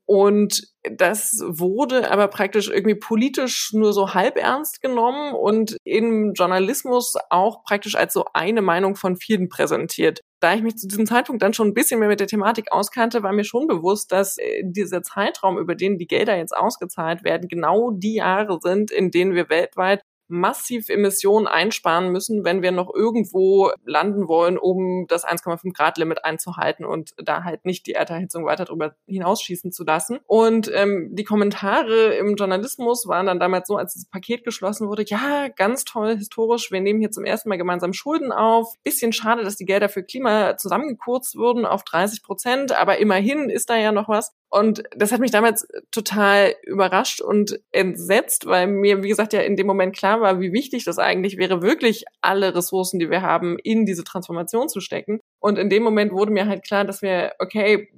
Und 0.07 0.63
das 0.91 1.43
wurde 1.47 2.11
aber 2.11 2.29
praktisch 2.29 2.71
irgendwie 2.71 2.95
politisch 2.95 3.73
nur 3.75 3.93
so 3.93 4.15
halb 4.15 4.39
ernst 4.39 4.81
genommen 4.81 5.35
und 5.35 5.77
im 5.85 6.33
Journalismus 6.33 7.15
auch 7.29 7.63
praktisch 7.63 7.95
als 7.95 8.15
so 8.15 8.25
eine 8.33 8.63
Meinung 8.63 8.97
von 8.97 9.17
vielen 9.17 9.51
präsentiert. 9.51 10.21
Da 10.41 10.55
ich 10.55 10.63
mich 10.63 10.77
zu 10.77 10.89
diesem 10.89 11.05
Zeitpunkt 11.05 11.43
dann 11.43 11.53
schon 11.53 11.69
ein 11.69 11.75
bisschen 11.75 12.01
mehr 12.01 12.09
mit 12.09 12.21
der 12.21 12.27
Thematik 12.27 12.73
auskannte, 12.73 13.23
war 13.23 13.33
mir 13.33 13.45
schon 13.45 13.67
bewusst, 13.67 14.13
dass 14.13 14.39
äh, 14.39 14.63
dieser 14.65 15.03
Zeitraum, 15.03 15.59
über 15.59 15.75
den 15.75 15.99
die 15.99 16.07
Gelder 16.07 16.37
jetzt 16.39 16.57
ausgezahlt 16.57 17.25
werden, 17.25 17.49
genau 17.49 17.91
die 17.91 18.15
Jahre 18.15 18.59
sind, 18.63 18.91
in 18.91 19.11
denen 19.11 19.35
wir 19.35 19.51
weltweit 19.51 20.03
massiv 20.29 20.89
Emissionen 20.89 21.47
einsparen 21.47 22.11
müssen, 22.11 22.45
wenn 22.45 22.63
wir 22.63 22.73
noch 22.73 22.95
irgendwo 22.95 23.71
landen 23.85 24.29
wollen, 24.29 24.59
um 24.59 25.07
das 25.09 25.27
1,5 25.27 25.75
Grad 25.75 25.99
Limit 25.99 26.25
einzuhalten 26.25 26.85
und 26.85 27.13
da 27.17 27.45
halt 27.45 27.65
nicht 27.65 27.87
die 27.87 27.93
Erderhitzung 27.93 28.45
weiter 28.45 28.65
darüber 28.65 28.95
hinausschießen 29.07 29.73
zu 29.73 29.85
lassen. 29.85 30.19
Und 30.27 30.71
ähm, 30.75 31.11
die 31.13 31.25
Kommentare 31.25 32.15
im 32.15 32.37
Journalismus 32.37 33.07
waren 33.09 33.27
dann 33.27 33.41
damals 33.41 33.69
so, 33.69 33.77
als 33.77 33.95
das 33.95 34.07
Paket 34.07 34.45
geschlossen 34.45 34.89
wurde, 34.89 35.05
ja, 35.07 35.49
ganz 35.49 35.85
toll, 35.85 36.17
historisch, 36.17 36.71
wir 36.71 36.81
nehmen 36.81 37.01
hier 37.01 37.11
zum 37.11 37.25
ersten 37.25 37.49
Mal 37.49 37.59
gemeinsam 37.59 37.93
Schulden 37.93 38.33
auf. 38.33 38.75
Bisschen 38.85 39.13
schade, 39.13 39.45
dass 39.45 39.57
die 39.57 39.65
Gelder 39.65 39.89
für 39.89 40.03
Klima 40.03 40.57
zusammengekürzt 40.57 41.37
wurden 41.37 41.65
auf 41.65 41.85
30 41.85 42.23
Prozent, 42.23 42.73
aber 42.73 42.99
immerhin 42.99 43.51
ist 43.51 43.71
da 43.71 43.77
ja 43.77 43.93
noch 43.93 44.09
was. 44.09 44.33
Und 44.51 44.83
das 44.97 45.13
hat 45.13 45.21
mich 45.21 45.31
damals 45.31 45.69
total 45.91 46.55
überrascht 46.63 47.21
und 47.21 47.61
entsetzt, 47.71 48.47
weil 48.47 48.67
mir, 48.67 49.03
wie 49.03 49.09
gesagt, 49.09 49.35
ja 49.35 49.41
in 49.41 49.57
dem 49.57 49.67
Moment 49.67 49.95
klar 49.95 50.23
war, 50.23 50.41
wie 50.41 50.53
wichtig 50.53 50.85
das 50.85 50.99
eigentlich 50.99 51.37
wäre, 51.37 51.61
wirklich 51.61 52.05
alle 52.23 52.55
Ressourcen, 52.55 52.99
die 52.99 53.11
wir 53.11 53.21
haben, 53.21 53.59
in 53.59 53.85
diese 53.85 54.05
Transformation 54.05 54.71
zu 54.71 54.81
stecken. 54.81 55.21
Und 55.39 55.59
in 55.59 55.69
dem 55.69 55.83
Moment 55.83 56.13
wurde 56.13 56.33
mir 56.33 56.47
halt 56.47 56.65
klar, 56.65 56.85
dass 56.85 57.03
wir, 57.03 57.33
okay, 57.39 57.89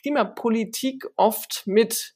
Klimapolitik 0.00 1.08
oft 1.16 1.64
mit 1.66 2.14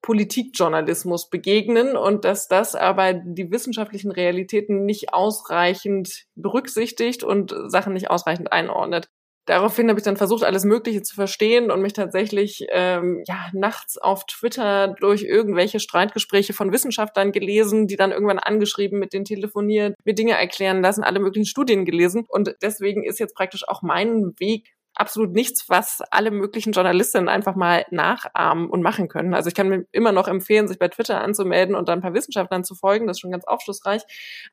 Politikjournalismus 0.00 1.28
begegnen 1.28 1.96
und 1.96 2.24
dass 2.24 2.48
das 2.48 2.74
aber 2.74 3.12
die 3.12 3.50
wissenschaftlichen 3.50 4.10
Realitäten 4.10 4.86
nicht 4.86 5.12
ausreichend 5.12 6.24
berücksichtigt 6.34 7.24
und 7.24 7.54
Sachen 7.66 7.92
nicht 7.92 8.10
ausreichend 8.10 8.52
einordnet 8.52 9.10
daraufhin 9.48 9.88
habe 9.88 9.98
ich 9.98 10.04
dann 10.04 10.16
versucht, 10.16 10.44
alles 10.44 10.64
Mögliche 10.64 11.02
zu 11.02 11.14
verstehen 11.14 11.70
und 11.70 11.82
mich 11.82 11.92
tatsächlich 11.92 12.66
ähm, 12.70 13.22
ja 13.26 13.46
nachts 13.52 13.98
auf 13.98 14.26
Twitter 14.26 14.88
durch 15.00 15.22
irgendwelche 15.22 15.80
Streitgespräche 15.80 16.52
von 16.52 16.72
Wissenschaftlern 16.72 17.32
gelesen, 17.32 17.86
die 17.86 17.96
dann 17.96 18.12
irgendwann 18.12 18.38
angeschrieben, 18.38 18.98
mit 18.98 19.12
denen 19.12 19.24
telefoniert, 19.24 19.96
mir 20.04 20.14
Dinge 20.14 20.32
erklären 20.32 20.82
lassen, 20.82 21.04
alle 21.04 21.20
möglichen 21.20 21.46
Studien 21.46 21.84
gelesen. 21.84 22.24
Und 22.28 22.54
deswegen 22.62 23.04
ist 23.04 23.18
jetzt 23.18 23.34
praktisch 23.34 23.66
auch 23.66 23.82
mein 23.82 24.34
Weg 24.38 24.68
absolut 24.94 25.32
nichts, 25.32 25.68
was 25.68 26.02
alle 26.10 26.30
möglichen 26.30 26.72
Journalistinnen 26.72 27.28
einfach 27.28 27.54
mal 27.54 27.84
nachahmen 27.90 28.68
und 28.68 28.82
machen 28.82 29.08
können. 29.08 29.32
Also 29.32 29.48
ich 29.48 29.54
kann 29.54 29.68
mir 29.68 29.84
immer 29.92 30.12
noch 30.12 30.28
empfehlen, 30.28 30.68
sich 30.68 30.78
bei 30.78 30.88
Twitter 30.88 31.22
anzumelden 31.22 31.74
und 31.74 31.88
dann 31.88 32.00
ein 32.00 32.02
paar 32.02 32.14
Wissenschaftlern 32.14 32.64
zu 32.64 32.74
folgen. 32.74 33.06
Das 33.06 33.16
ist 33.16 33.20
schon 33.20 33.30
ganz 33.30 33.44
aufschlussreich. 33.44 34.02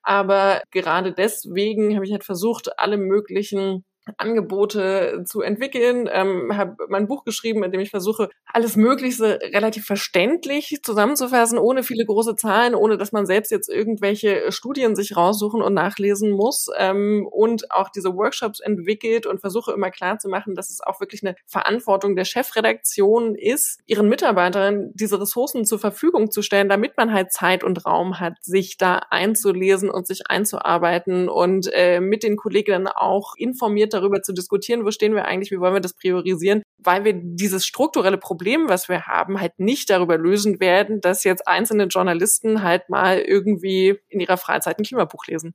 Aber 0.04 0.62
gerade 0.72 1.14
deswegen 1.14 1.96
habe 1.96 2.06
ich 2.06 2.12
halt 2.12 2.24
versucht, 2.24 2.80
alle 2.80 2.98
möglichen 2.98 3.84
Angebote 4.18 5.24
zu 5.26 5.42
entwickeln, 5.42 6.08
ähm, 6.12 6.56
habe 6.56 6.76
mein 6.90 7.08
Buch 7.08 7.24
geschrieben, 7.24 7.64
in 7.64 7.72
dem 7.72 7.82
ich 7.82 7.90
versuche, 7.90 8.30
alles 8.46 8.76
Mögliche 8.76 9.40
relativ 9.42 9.86
verständlich 9.86 10.80
zusammenzufassen, 10.84 11.58
ohne 11.58 11.84
viele 11.84 12.06
große 12.06 12.36
Zahlen, 12.36 12.76
ohne 12.76 12.98
dass 12.98 13.12
man 13.12 13.26
selbst 13.26 13.52
jetzt 13.52 13.70
irgendwelche 13.70 14.52
Studien 14.52 14.96
sich 14.96 15.18
raussuchen 15.18 15.62
und 15.62 15.74
nachlesen 15.74 16.32
muss 16.32 16.68
ähm, 16.78 17.28
und 17.30 17.72
auch 17.72 17.90
diese 17.90 18.16
Workshops 18.16 18.60
entwickelt 18.60 19.26
und 19.26 19.42
versuche 19.42 19.74
immer 19.74 19.90
klar 19.90 20.20
zu 20.20 20.30
machen, 20.30 20.56
dass 20.56 20.70
es 20.70 20.82
auch 20.82 21.00
wirklich 21.00 21.24
eine 21.24 21.36
Verantwortung 21.48 22.16
der 22.16 22.26
Chefredaktion 22.26 23.36
ist, 23.36 23.80
ihren 23.88 24.08
Mitarbeitern 24.08 24.92
diese 24.94 25.20
Ressourcen 25.20 25.66
zur 25.66 25.80
Verfügung 25.80 26.32
zu 26.32 26.42
stellen, 26.42 26.70
damit 26.70 26.96
man 26.98 27.12
halt 27.12 27.32
Zeit 27.32 27.64
und 27.64 27.86
Raum 27.86 28.20
hat, 28.20 28.34
sich 28.42 28.78
da 28.78 29.02
einzulesen 29.10 29.90
und 29.90 30.06
sich 30.06 30.30
einzuarbeiten 30.30 31.28
und 31.30 31.70
äh, 31.74 32.00
mit 32.00 32.24
den 32.24 32.36
Kolleginnen 32.36 32.88
auch 32.88 33.34
informiert 33.38 33.95
darüber 33.96 34.22
zu 34.22 34.34
diskutieren, 34.34 34.86
wo 34.86 34.92
stehen 34.92 35.16
wir 35.16 35.26
eigentlich, 35.26 35.52
wie 35.52 35.60
wollen 35.60 35.74
wir 35.74 35.82
das 35.82 35.94
priorisieren, 35.96 36.64
weil 36.78 37.04
wir 37.04 37.14
dieses 37.16 37.66
strukturelle 37.66 38.18
Problem, 38.18 38.70
was 38.70 38.90
wir 38.90 39.08
haben, 39.08 39.40
halt 39.40 39.54
nicht 39.58 39.90
darüber 39.90 40.18
lösen 40.18 40.60
werden, 40.60 41.02
dass 41.02 41.24
jetzt 41.24 41.48
einzelne 41.48 41.86
Journalisten 41.86 42.64
halt 42.64 42.90
mal 42.90 43.20
irgendwie 43.20 44.00
in 44.10 44.20
ihrer 44.20 44.38
Freizeit 44.38 44.78
ein 44.78 44.84
Klimabuch 44.84 45.26
lesen. 45.28 45.54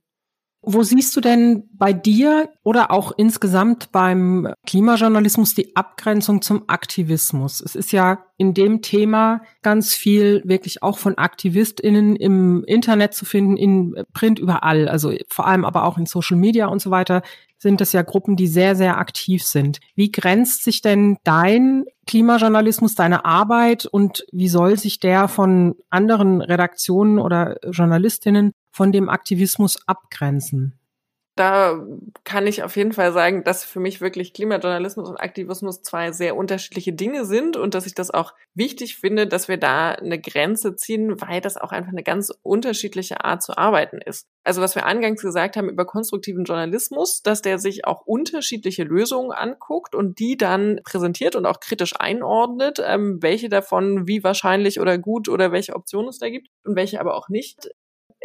Wo 0.63 0.83
siehst 0.83 1.15
du 1.15 1.21
denn 1.21 1.63
bei 1.73 1.91
dir 1.91 2.49
oder 2.63 2.91
auch 2.91 3.11
insgesamt 3.17 3.91
beim 3.91 4.53
Klimajournalismus 4.67 5.55
die 5.55 5.75
Abgrenzung 5.75 6.43
zum 6.43 6.65
Aktivismus? 6.67 7.61
Es 7.61 7.75
ist 7.75 7.91
ja 7.91 8.25
in 8.37 8.53
dem 8.53 8.83
Thema 8.83 9.41
ganz 9.63 9.95
viel 9.95 10.43
wirklich 10.45 10.83
auch 10.83 10.99
von 10.99 11.17
AktivistInnen 11.17 12.15
im 12.15 12.63
Internet 12.65 13.15
zu 13.15 13.25
finden, 13.25 13.57
in 13.57 13.95
Print 14.13 14.37
überall, 14.37 14.87
also 14.87 15.11
vor 15.29 15.47
allem 15.47 15.65
aber 15.65 15.83
auch 15.83 15.97
in 15.97 16.05
Social 16.05 16.37
Media 16.37 16.67
und 16.67 16.79
so 16.79 16.91
weiter 16.91 17.23
sind 17.57 17.79
das 17.79 17.91
ja 17.91 18.01
Gruppen, 18.01 18.35
die 18.35 18.47
sehr, 18.47 18.75
sehr 18.75 18.97
aktiv 18.97 19.43
sind. 19.43 19.79
Wie 19.95 20.11
grenzt 20.11 20.63
sich 20.63 20.81
denn 20.81 21.17
dein 21.23 21.85
Klimajournalismus, 22.07 22.95
deine 22.95 23.23
Arbeit 23.23 23.85
und 23.85 24.25
wie 24.31 24.47
soll 24.47 24.79
sich 24.79 24.99
der 24.99 25.27
von 25.27 25.75
anderen 25.91 26.41
Redaktionen 26.41 27.19
oder 27.19 27.57
Journalistinnen 27.71 28.53
von 28.81 28.91
dem 28.91 29.09
Aktivismus 29.09 29.77
abgrenzen? 29.87 30.81
da 31.41 31.81
kann 32.25 32.45
ich 32.45 32.61
auf 32.61 32.75
jeden 32.75 32.91
Fall 32.91 33.13
sagen, 33.13 33.43
dass 33.43 33.63
für 33.63 33.79
mich 33.79 34.01
wirklich 34.01 34.33
Klimajournalismus 34.33 35.09
und 35.09 35.17
Aktivismus 35.17 35.81
zwei 35.81 36.11
sehr 36.11 36.35
unterschiedliche 36.35 36.91
Dinge 36.91 37.25
sind 37.25 37.55
und 37.55 37.73
dass 37.73 37.85
ich 37.85 37.95
das 37.95 38.11
auch 38.11 38.33
wichtig 38.53 38.97
finde, 38.97 39.27
dass 39.27 39.47
wir 39.47 39.57
da 39.57 39.91
eine 39.91 40.19
Grenze 40.19 40.75
ziehen, 40.75 41.21
weil 41.21 41.39
das 41.39 41.55
auch 41.55 41.71
einfach 41.71 41.91
eine 41.91 42.03
ganz 42.03 42.31
unterschiedliche 42.43 43.23
Art 43.23 43.41
zu 43.41 43.57
arbeiten 43.57 43.99
ist. 44.05 44.27
Also 44.43 44.61
was 44.61 44.75
wir 44.75 44.85
eingangs 44.85 45.21
gesagt 45.21 45.55
haben 45.55 45.69
über 45.69 45.85
konstruktiven 45.85 46.43
Journalismus, 46.43 47.21
dass 47.23 47.41
der 47.41 47.59
sich 47.59 47.85
auch 47.85 48.01
unterschiedliche 48.05 48.83
Lösungen 48.83 49.31
anguckt 49.31 49.95
und 49.95 50.19
die 50.19 50.35
dann 50.35 50.81
präsentiert 50.83 51.35
und 51.37 51.45
auch 51.45 51.61
kritisch 51.61 51.93
einordnet, 51.97 52.79
ähm, 52.85 53.19
welche 53.21 53.47
davon 53.47 54.05
wie 54.05 54.23
wahrscheinlich 54.23 54.81
oder 54.81 54.97
gut 54.97 55.29
oder 55.29 55.53
welche 55.53 55.75
Optionen 55.75 56.09
es 56.09 56.19
da 56.19 56.29
gibt 56.29 56.49
und 56.65 56.75
welche 56.75 56.99
aber 56.99 57.15
auch 57.15 57.29
nicht 57.29 57.69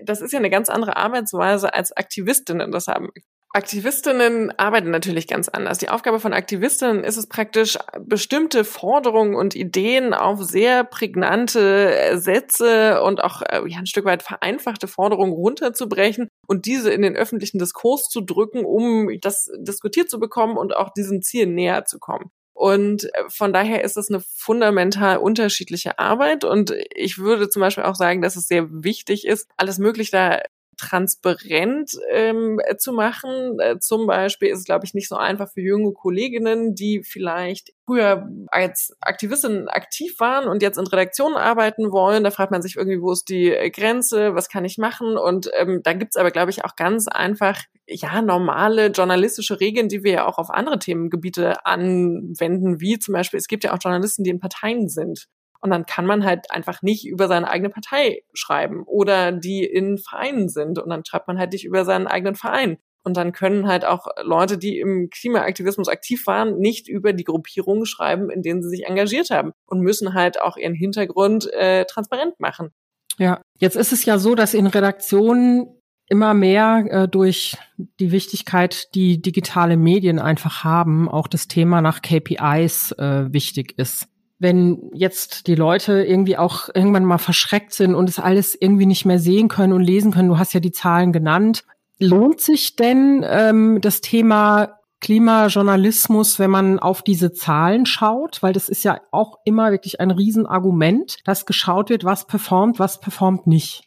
das 0.05 0.21
ist 0.21 0.33
ja 0.33 0.39
eine 0.39 0.51
ganz 0.51 0.69
andere 0.69 0.97
Arbeitsweise 0.97 1.75
als 1.75 1.93
Aktivistinnen 1.93 2.73
das 2.73 2.87
haben. 2.87 3.11
Aktivistinnen 3.57 4.51
arbeiten 4.59 4.91
natürlich 4.91 5.27
ganz 5.27 5.49
anders. 5.49 5.79
Die 5.79 5.89
Aufgabe 5.89 6.21
von 6.21 6.35
Aktivistinnen 6.35 7.05
ist 7.05 7.17
es 7.17 7.27
praktisch, 7.27 7.79
bestimmte 8.01 8.65
Forderungen 8.65 9.35
und 9.35 9.57
Ideen 9.57 10.13
auf 10.13 10.45
sehr 10.45 10.85
prägnante 10.85 12.19
Sätze 12.21 13.03
und 13.03 13.25
auch 13.25 13.41
äh, 13.41 13.63
ja, 13.67 13.79
ein 13.79 13.87
Stück 13.87 14.05
weit 14.05 14.23
vereinfachte 14.23 14.89
Forderungen 14.89 15.33
runterzubrechen 15.33 16.29
und 16.47 16.67
diese 16.67 16.91
in 16.91 17.01
den 17.01 17.17
öffentlichen 17.17 17.59
Diskurs 17.59 18.11
zu 18.11 18.21
drücken, 18.21 18.67
um 18.67 19.09
das 19.23 19.51
diskutiert 19.59 20.11
zu 20.11 20.21
bekommen 20.21 20.59
und 20.59 20.77
auch 20.77 20.91
diesem 20.93 21.23
Ziel 21.23 21.47
näher 21.47 21.87
zu 21.87 21.99
kommen. 21.99 22.31
Und 22.57 23.05
äh, 23.05 23.29
von 23.29 23.53
daher 23.53 23.85
ist 23.85 23.99
es 23.99 24.09
eine 24.09 24.21
fundamental 24.21 25.19
unterschiedliche 25.19 25.99
Arbeit. 25.99 26.43
Und 26.43 26.73
ich 26.95 27.19
würde 27.19 27.51
zum 27.51 27.61
Beispiel 27.61 27.85
auch 27.85 27.95
sagen, 27.95 28.23
dass 28.23 28.35
es 28.35 28.49
sehr 28.49 28.67
wichtig 28.71 29.27
ist, 29.27 29.47
alles 29.59 29.79
möglich 29.79 30.11
da 30.11 30.41
transparent 30.77 31.93
ähm, 32.11 32.61
zu 32.79 32.93
machen. 32.93 33.59
Äh, 33.61 33.79
zum 33.79 34.07
Beispiel 34.07 34.49
ist 34.49 34.61
es, 34.61 34.65
glaube 34.65 34.85
ich, 34.85 34.95
nicht 34.95 35.09
so 35.09 35.17
einfach 35.17 35.51
für 35.51 35.61
junge 35.61 35.93
Kolleginnen, 35.93 36.75
die 36.75 37.03
vielleicht 37.03 37.73
früher 37.87 38.29
als 38.49 38.97
Aktivistinnen 39.01 39.69
aktiv 39.69 40.19
waren 40.19 40.49
und 40.49 40.63
jetzt 40.63 40.79
in 40.79 40.87
Redaktionen 40.87 41.37
arbeiten 41.37 41.93
wollen. 41.93 42.25
Da 42.25 42.31
fragt 42.31 42.51
man 42.51 42.63
sich 42.63 42.77
irgendwie, 42.77 43.01
wo 43.01 43.13
ist 43.13 43.29
die 43.29 43.51
Grenze, 43.73 44.35
was 44.35 44.49
kann 44.49 44.65
ich 44.65 44.79
machen? 44.79 45.17
Und 45.17 45.51
ähm, 45.55 45.81
da 45.83 45.93
gibt's 45.93 46.17
aber, 46.17 46.31
glaube 46.31 46.51
ich, 46.51 46.65
auch 46.65 46.77
ganz 46.77 47.09
einfach 47.09 47.63
ja 47.89 48.21
normale 48.21 48.89
journalistische 48.89 49.61
Regeln, 49.61 49.89
die 49.89 50.03
wir 50.03 50.13
ja 50.13 50.27
auch 50.27 50.39
auf 50.39 50.51
andere 50.51 50.79
Themengebiete 50.79 51.65
anwenden, 51.65 52.81
wie 52.81 52.99
zum 52.99 53.13
Beispiel, 53.13 53.39
es 53.39 53.49
gibt 53.49 53.65
ja 53.65 53.73
auch 53.73 53.79
Journalisten, 53.81 54.25
die 54.25 54.31
in 54.31 54.41
Parteien 54.41 54.89
sind. 54.89 55.29
Und 55.61 55.71
dann 55.71 55.87
kann 55.87 56.07
man 56.07 56.25
halt 56.25 56.51
einfach 56.51 56.83
nicht 56.83 57.07
über 57.07 57.29
seine 57.29 57.51
eigene 57.51 57.71
Partei 57.71 58.23
schreiben 58.35 58.85
oder 58.87 59.33
die 59.33 59.65
in 59.65 59.99
Vereinen 59.99 60.49
sind. 60.49 60.79
Und 60.79 60.91
dann 60.91 61.05
schreibt 61.05 61.29
man 61.29 61.39
halt 61.39 61.53
nicht 61.53 61.65
über 61.65 61.85
seinen 61.85 62.07
eigenen 62.07 62.35
Verein. 62.35 62.79
Und 63.07 63.17
dann 63.17 63.31
können 63.31 63.69
halt 63.69 63.85
auch 63.85 64.09
Leute, 64.21 64.59
die 64.59 64.81
im 64.81 65.11
Klimaaktivismus 65.11 65.87
aktiv 65.89 66.27
waren, 66.27 66.59
nicht 66.59 66.89
über 66.89 67.13
die 67.13 67.23
Gruppierungen 67.23 67.87
schreiben, 67.87 68.31
in 68.31 68.43
denen 68.43 68.65
sie 68.65 68.69
sich 68.69 68.85
engagiert 68.85 69.31
haben 69.31 69.53
und 69.67 69.81
müssen 69.81 70.13
halt 70.13 70.41
auch 70.41 70.57
ihren 70.57 70.75
Hintergrund 70.75 71.49
äh, 71.53 71.85
transparent 71.85 72.41
machen. 72.41 72.71
Ja, 73.17 73.41
jetzt 73.59 73.77
ist 73.77 73.93
es 73.93 74.05
ja 74.05 74.19
so, 74.19 74.35
dass 74.35 74.55
in 74.55 74.67
Redaktionen 74.67 75.69
immer 76.09 76.35
mehr 76.35 76.85
äh, 76.91 77.09
durch 77.09 77.57
die 78.01 78.11
Wichtigkeit, 78.11 78.93
die 78.97 79.23
digitale 79.23 79.77
Medien 79.77 80.19
einfach 80.19 80.65
haben, 80.65 81.09
auch 81.09 81.29
das 81.29 81.47
Thema 81.47 81.81
nach 81.81 82.03
KPIs 82.03 82.91
äh, 82.99 83.33
wichtig 83.33 83.79
ist 83.79 84.09
wenn 84.39 84.91
jetzt 84.93 85.47
die 85.47 85.55
Leute 85.55 86.05
irgendwie 86.05 86.37
auch 86.37 86.69
irgendwann 86.75 87.05
mal 87.05 87.19
verschreckt 87.19 87.73
sind 87.73 87.95
und 87.95 88.09
es 88.09 88.19
alles 88.19 88.57
irgendwie 88.59 88.87
nicht 88.87 89.07
mehr 89.07 89.19
sehen 89.19 89.49
können 89.49 89.73
und 89.73 89.83
lesen 89.83 90.13
können, 90.13 90.29
du 90.29 90.39
hast 90.39 90.53
ja 90.53 90.61
die 90.61 90.73
Zahlen 90.73 91.13
genannt, 91.13 91.65
lohnt 91.99 92.41
sich 92.41 92.77
denn 92.77 93.25
ähm, 93.27 93.81
das 93.81 94.03
Thema 94.03 94.79
Klimajournalismus, 95.01 96.39
wenn 96.39 96.51
man 96.51 96.79
auf 96.79 97.03
diese 97.03 97.33
Zahlen 97.33 97.87
schaut? 97.87 98.43
Weil 98.43 98.53
das 98.53 98.69
ist 98.69 98.85
ja 98.85 99.01
auch 99.11 99.39
immer 99.45 99.71
wirklich 99.71 100.01
ein 100.01 100.11
Riesenargument, 100.11 101.19
dass 101.25 101.47
geschaut 101.47 101.89
wird, 101.89 102.05
was 102.05 102.27
performt, 102.27 102.79
was 102.79 103.01
performt 103.01 103.47
nicht. 103.47 103.85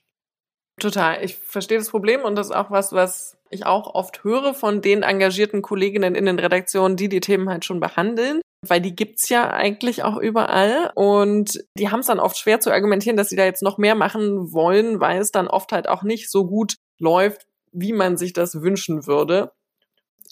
Total. 0.79 1.23
Ich 1.23 1.35
verstehe 1.35 1.77
das 1.77 1.89
Problem 1.89 2.21
und 2.21 2.35
das 2.35 2.47
ist 2.47 2.55
auch 2.55 2.71
was, 2.71 2.93
was 2.93 3.37
ich 3.51 3.65
auch 3.65 3.93
oft 3.93 4.23
höre 4.23 4.53
von 4.53 4.81
den 4.81 5.03
engagierten 5.03 5.61
Kolleginnen 5.61 6.15
in 6.15 6.25
den 6.25 6.39
Redaktionen, 6.39 6.95
die 6.95 7.09
die 7.09 7.19
Themen 7.19 7.49
halt 7.49 7.65
schon 7.65 7.79
behandeln 7.79 8.41
weil 8.67 8.81
die 8.81 8.95
gibt's 8.95 9.29
ja 9.29 9.49
eigentlich 9.49 10.03
auch 10.03 10.17
überall. 10.17 10.91
Und 10.95 11.63
die 11.77 11.89
haben 11.89 12.01
es 12.01 12.07
dann 12.07 12.19
oft 12.19 12.37
schwer 12.37 12.59
zu 12.59 12.71
argumentieren, 12.71 13.17
dass 13.17 13.29
sie 13.29 13.35
da 13.35 13.45
jetzt 13.45 13.63
noch 13.63 13.77
mehr 13.77 13.95
machen 13.95 14.51
wollen, 14.51 14.99
weil 14.99 15.19
es 15.19 15.31
dann 15.31 15.47
oft 15.47 15.71
halt 15.71 15.87
auch 15.87 16.03
nicht 16.03 16.29
so 16.29 16.45
gut 16.45 16.75
läuft, 16.99 17.47
wie 17.71 17.93
man 17.93 18.17
sich 18.17 18.33
das 18.33 18.61
wünschen 18.61 19.07
würde 19.07 19.51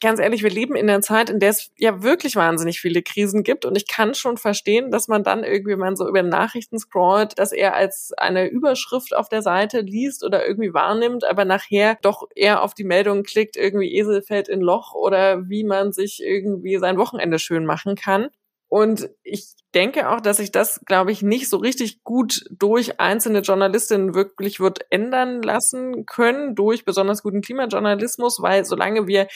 ganz 0.02 0.20
ehrlich, 0.20 0.44
wir 0.44 0.50
leben 0.50 0.76
in 0.76 0.90
einer 0.90 1.02
Zeit, 1.02 1.30
in 1.30 1.40
der 1.40 1.50
es 1.50 1.72
ja 1.78 2.04
wirklich 2.04 2.36
wahnsinnig 2.36 2.80
viele 2.80 3.02
Krisen 3.02 3.44
gibt 3.44 3.66
und 3.66 3.76
ich 3.76 3.88
kann 3.88 4.14
schon 4.14 4.38
verstehen, 4.38 4.92
dass 4.92 5.08
man 5.08 5.24
dann 5.24 5.44
irgendwie 5.44 5.76
mal 5.76 5.96
so 5.96 6.08
über 6.08 6.24
Nachrichten 6.24 6.78
scrollt, 6.78 7.40
dass 7.40 7.52
er 7.52 7.74
als 7.76 8.14
eine 8.18 8.48
Überschrift 8.48 9.16
auf 9.16 9.30
der 9.30 9.42
Seite 9.42 9.82
liest 9.82 10.24
oder 10.24 10.48
irgendwie 10.48 10.74
wahrnimmt, 10.74 11.24
aber 11.24 11.46
nachher 11.46 11.98
doch 12.02 12.28
eher 12.36 12.64
auf 12.64 12.74
die 12.74 12.84
Meldung 12.84 13.24
klickt, 13.24 13.56
irgendwie 13.56 13.96
Esel 13.96 14.22
fällt 14.22 14.50
in 14.50 14.62
Loch 14.62 14.94
oder 14.94 15.50
wie 15.50 15.64
man 15.64 15.92
sich 15.94 16.22
irgendwie 16.24 16.78
sein 16.78 16.98
Wochenende 16.98 17.40
schön 17.40 17.66
machen 17.66 17.96
kann. 17.96 18.30
Und 18.70 19.10
ich 19.24 19.54
denke 19.74 20.10
auch, 20.10 20.20
dass 20.20 20.38
sich 20.38 20.52
das, 20.52 20.82
glaube 20.86 21.12
ich, 21.12 21.22
nicht 21.22 21.50
so 21.50 21.58
richtig 21.58 22.04
gut 22.04 22.44
durch 22.52 23.00
einzelne 23.00 23.40
Journalistinnen 23.40 24.14
wirklich 24.14 24.60
wird 24.60 24.80
ändern 24.90 25.42
lassen 25.42 26.06
können, 26.06 26.54
durch 26.54 26.84
besonders 26.84 27.24
guten 27.24 27.42
Klimajournalismus, 27.42 28.42
weil 28.42 28.66
solange 28.66 29.08
wir 29.08 29.28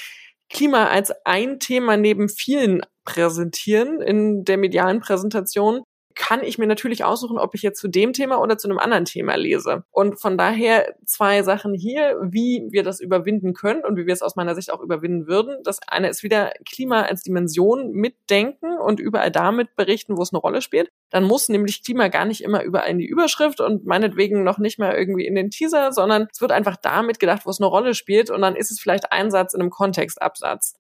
Klima 0.54 0.88
als 0.88 1.12
ein 1.26 1.60
Thema 1.60 1.98
neben 1.98 2.30
vielen 2.30 2.82
präsentieren 3.06 4.02
in 4.02 4.44
der 4.44 4.58
medialen 4.58 5.00
Präsentation, 5.00 5.84
kann 6.16 6.44
ich 6.44 6.58
mir 6.58 6.68
natürlich 6.68 7.04
aussuchen, 7.04 7.38
ob 7.38 7.56
ich 7.56 7.62
jetzt 7.62 7.80
zu 7.80 7.88
dem 7.88 8.14
Thema 8.14 8.40
oder 8.40 8.58
zu 8.58 8.68
einem 8.68 8.80
anderen 8.80 9.06
Thema 9.06 9.36
lese. 9.36 9.84
Und 9.92 10.20
von 10.20 10.38
daher 10.38 10.96
zwei 11.06 11.44
Sachen 11.44 11.74
hier, 11.74 12.18
wie 12.24 12.68
wir 12.72 12.84
das 12.84 13.00
überwinden 13.00 13.54
können 13.54 13.84
und 13.84 13.98
wie 13.98 14.06
wir 14.06 14.14
es 14.14 14.22
aus 14.22 14.36
meiner 14.36 14.56
Sicht 14.56 14.72
auch 14.72 14.82
überwinden 14.82 15.28
würden. 15.28 15.58
Das 15.64 15.80
eine 15.88 16.10
ist 16.10 16.24
wieder 16.24 16.52
Klima 16.66 17.04
als 17.04 17.24
Dimension 17.24 17.92
mitdenken 17.92 18.78
und 18.78 19.00
überall 19.00 19.32
damit 19.32 19.76
berichten, 19.76 20.18
wo 20.18 20.22
es 20.22 20.34
eine 20.34 20.40
Rolle 20.40 20.62
spielt. 20.62 20.92
Dann 21.10 21.24
muss 21.24 21.50
nämlich 21.50 21.84
Klima 21.84 22.08
gar 22.08 22.26
nicht 22.26 22.42
immer 22.42 22.64
überall 22.64 22.90
in 22.90 23.00
die 23.00 23.08
Überschrift 23.08 23.62
und 23.62 23.86
meinetwegen 23.86 24.44
noch 24.44 24.58
nicht 24.58 24.80
mal 24.80 24.94
irgendwie 24.94 25.26
in 25.26 25.36
den 25.36 25.50
Teaser, 25.50 25.92
sondern 25.92 26.28
es 26.32 26.42
wird 26.42 26.52
einfach 26.52 26.78
damit 26.78 27.20
gedacht, 27.20 27.46
wo 27.46 27.50
es 27.50 27.60
eine 27.60 27.68
Rolle 27.68 27.94
spielt 27.94 28.30
und 28.30 28.42
dann 28.42 28.56
ist 28.56 28.72
es 28.72 28.80
vielleicht 28.80 29.12
ein 29.12 29.32
Satz 29.32 29.54
in 29.54 29.62
einem 29.62 29.70
Kontextabsatz. 29.70 30.76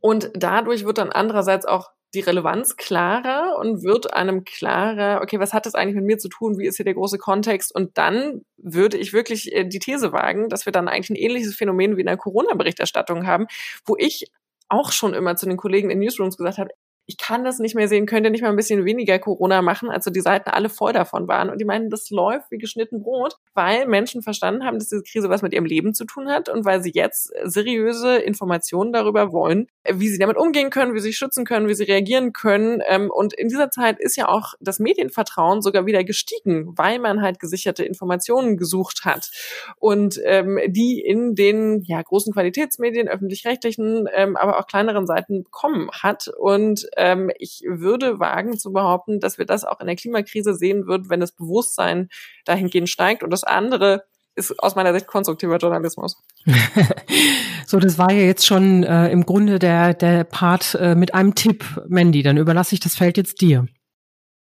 Und 0.00 0.30
dadurch 0.34 0.84
wird 0.84 0.98
dann 0.98 1.10
andererseits 1.10 1.66
auch 1.66 1.90
die 2.16 2.20
Relevanz 2.20 2.76
klarer 2.76 3.58
und 3.58 3.84
wird 3.84 4.12
einem 4.14 4.44
klarer, 4.44 5.20
okay, 5.22 5.38
was 5.38 5.52
hat 5.52 5.66
das 5.66 5.74
eigentlich 5.74 5.94
mit 5.94 6.04
mir 6.04 6.18
zu 6.18 6.28
tun? 6.28 6.58
Wie 6.58 6.66
ist 6.66 6.76
hier 6.76 6.84
der 6.84 6.94
große 6.94 7.18
Kontext? 7.18 7.74
Und 7.74 7.96
dann 7.98 8.42
würde 8.56 8.96
ich 8.96 9.12
wirklich 9.12 9.52
äh, 9.54 9.64
die 9.64 9.78
These 9.78 10.12
wagen, 10.12 10.48
dass 10.48 10.66
wir 10.66 10.72
dann 10.72 10.88
eigentlich 10.88 11.10
ein 11.10 11.16
ähnliches 11.16 11.54
Phänomen 11.54 11.96
wie 11.96 12.00
in 12.00 12.06
der 12.06 12.16
Corona-Berichterstattung 12.16 13.26
haben, 13.26 13.46
wo 13.84 13.96
ich 13.98 14.30
auch 14.68 14.92
schon 14.92 15.14
immer 15.14 15.36
zu 15.36 15.46
den 15.46 15.56
Kollegen 15.56 15.90
in 15.90 15.98
Newsrooms 16.00 16.36
gesagt 16.36 16.58
habe, 16.58 16.70
ich 17.06 17.18
kann 17.18 17.44
das 17.44 17.60
nicht 17.60 17.76
mehr 17.76 17.86
sehen, 17.86 18.06
könnt 18.06 18.26
ihr 18.26 18.30
nicht 18.30 18.42
mal 18.42 18.50
ein 18.50 18.56
bisschen 18.56 18.84
weniger 18.84 19.18
Corona 19.20 19.62
machen, 19.62 19.88
also 19.90 20.10
die 20.10 20.20
Seiten 20.20 20.50
alle 20.50 20.68
voll 20.68 20.92
davon 20.92 21.28
waren. 21.28 21.50
Und 21.50 21.60
die 21.60 21.64
meinen, 21.64 21.88
das 21.88 22.10
läuft 22.10 22.50
wie 22.50 22.58
geschnitten 22.58 23.02
Brot, 23.02 23.36
weil 23.54 23.86
Menschen 23.86 24.22
verstanden 24.22 24.64
haben, 24.64 24.78
dass 24.78 24.88
diese 24.88 25.04
Krise 25.04 25.28
was 25.28 25.42
mit 25.42 25.52
ihrem 25.52 25.66
Leben 25.66 25.94
zu 25.94 26.04
tun 26.04 26.28
hat 26.28 26.48
und 26.48 26.64
weil 26.64 26.82
sie 26.82 26.90
jetzt 26.92 27.32
seriöse 27.44 28.16
Informationen 28.16 28.92
darüber 28.92 29.32
wollen, 29.32 29.68
wie 29.88 30.08
sie 30.08 30.18
damit 30.18 30.36
umgehen 30.36 30.70
können, 30.70 30.94
wie 30.94 30.98
sie 30.98 31.08
sich 31.08 31.16
schützen 31.16 31.44
können, 31.44 31.68
wie 31.68 31.74
sie 31.74 31.84
reagieren 31.84 32.32
können. 32.32 32.82
Ähm, 32.88 33.10
und 33.10 33.34
in 33.34 33.48
dieser 33.48 33.70
Zeit 33.70 34.00
ist 34.00 34.16
ja 34.16 34.28
auch 34.28 34.54
das 34.60 34.80
Medienvertrauen 34.80 35.62
sogar 35.62 35.86
wieder 35.86 36.02
gestiegen, 36.02 36.76
weil 36.76 36.98
man 36.98 37.22
halt 37.22 37.38
gesicherte 37.38 37.84
Informationen 37.84 38.56
gesucht 38.56 39.04
hat. 39.04 39.30
Und 39.78 40.20
ähm, 40.24 40.58
die 40.66 41.00
in 41.00 41.36
den 41.36 41.82
ja, 41.82 42.02
großen 42.02 42.32
Qualitätsmedien, 42.32 43.06
öffentlich-rechtlichen, 43.06 44.08
ähm, 44.12 44.36
aber 44.36 44.58
auch 44.58 44.66
kleineren 44.66 45.06
Seiten 45.06 45.44
bekommen 45.44 45.88
hat. 45.92 46.28
Und 46.36 46.88
ähm, 46.96 47.30
ich 47.38 47.62
würde 47.66 48.18
wagen 48.18 48.58
zu 48.58 48.72
behaupten, 48.72 49.20
dass 49.20 49.38
wir 49.38 49.46
das 49.46 49.64
auch 49.64 49.80
in 49.80 49.86
der 49.86 49.96
Klimakrise 49.96 50.54
sehen 50.54 50.86
würden, 50.86 51.10
wenn 51.10 51.20
das 51.20 51.32
Bewusstsein 51.32 52.08
dahingehend 52.44 52.88
steigt. 52.88 53.22
Und 53.22 53.30
das 53.30 53.44
andere 53.44 54.04
ist 54.34 54.62
aus 54.62 54.76
meiner 54.76 54.92
Sicht 54.92 55.06
konstruktiver 55.06 55.56
Journalismus. 55.56 56.22
so, 57.66 57.78
das 57.78 57.98
war 57.98 58.12
ja 58.12 58.22
jetzt 58.22 58.46
schon 58.46 58.84
äh, 58.84 59.08
im 59.10 59.24
Grunde 59.24 59.58
der, 59.58 59.94
der 59.94 60.24
Part 60.24 60.74
äh, 60.74 60.94
mit 60.94 61.14
einem 61.14 61.34
Tipp, 61.34 61.64
Mandy. 61.88 62.22
Dann 62.22 62.36
überlasse 62.36 62.74
ich 62.74 62.80
das 62.80 62.94
Feld 62.94 63.16
jetzt 63.16 63.40
dir. 63.40 63.66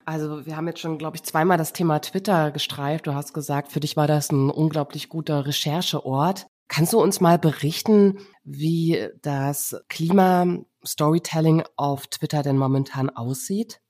Also 0.05 0.47
wir 0.47 0.57
haben 0.57 0.67
jetzt 0.67 0.81
schon, 0.81 0.99
glaube 0.99 1.17
ich, 1.17 1.23
zweimal 1.23 1.59
das 1.59 1.73
Thema 1.73 2.01
Twitter 2.01 2.51
gestreift. 2.51 3.07
Du 3.07 3.15
hast 3.15 3.35
gesagt, 3.35 3.71
für 3.71 3.81
dich 3.81 3.97
war 3.97 4.09
das 4.09 4.33
ein 4.33 4.51
unglaublich 4.51 5.09
guter 5.09 5.47
Rechercheort. 5.47 6.47
Kannst 6.75 6.95
du 6.95 7.03
uns 7.03 7.21
mal 7.21 7.39
berichten, 7.39 8.19
wie 8.45 9.11
das 9.21 9.77
Klima-Storytelling 9.91 11.65
auf 11.77 12.07
Twitter 12.07 12.43
denn 12.43 12.57
momentan 12.57 13.11
aussieht? 13.11 13.83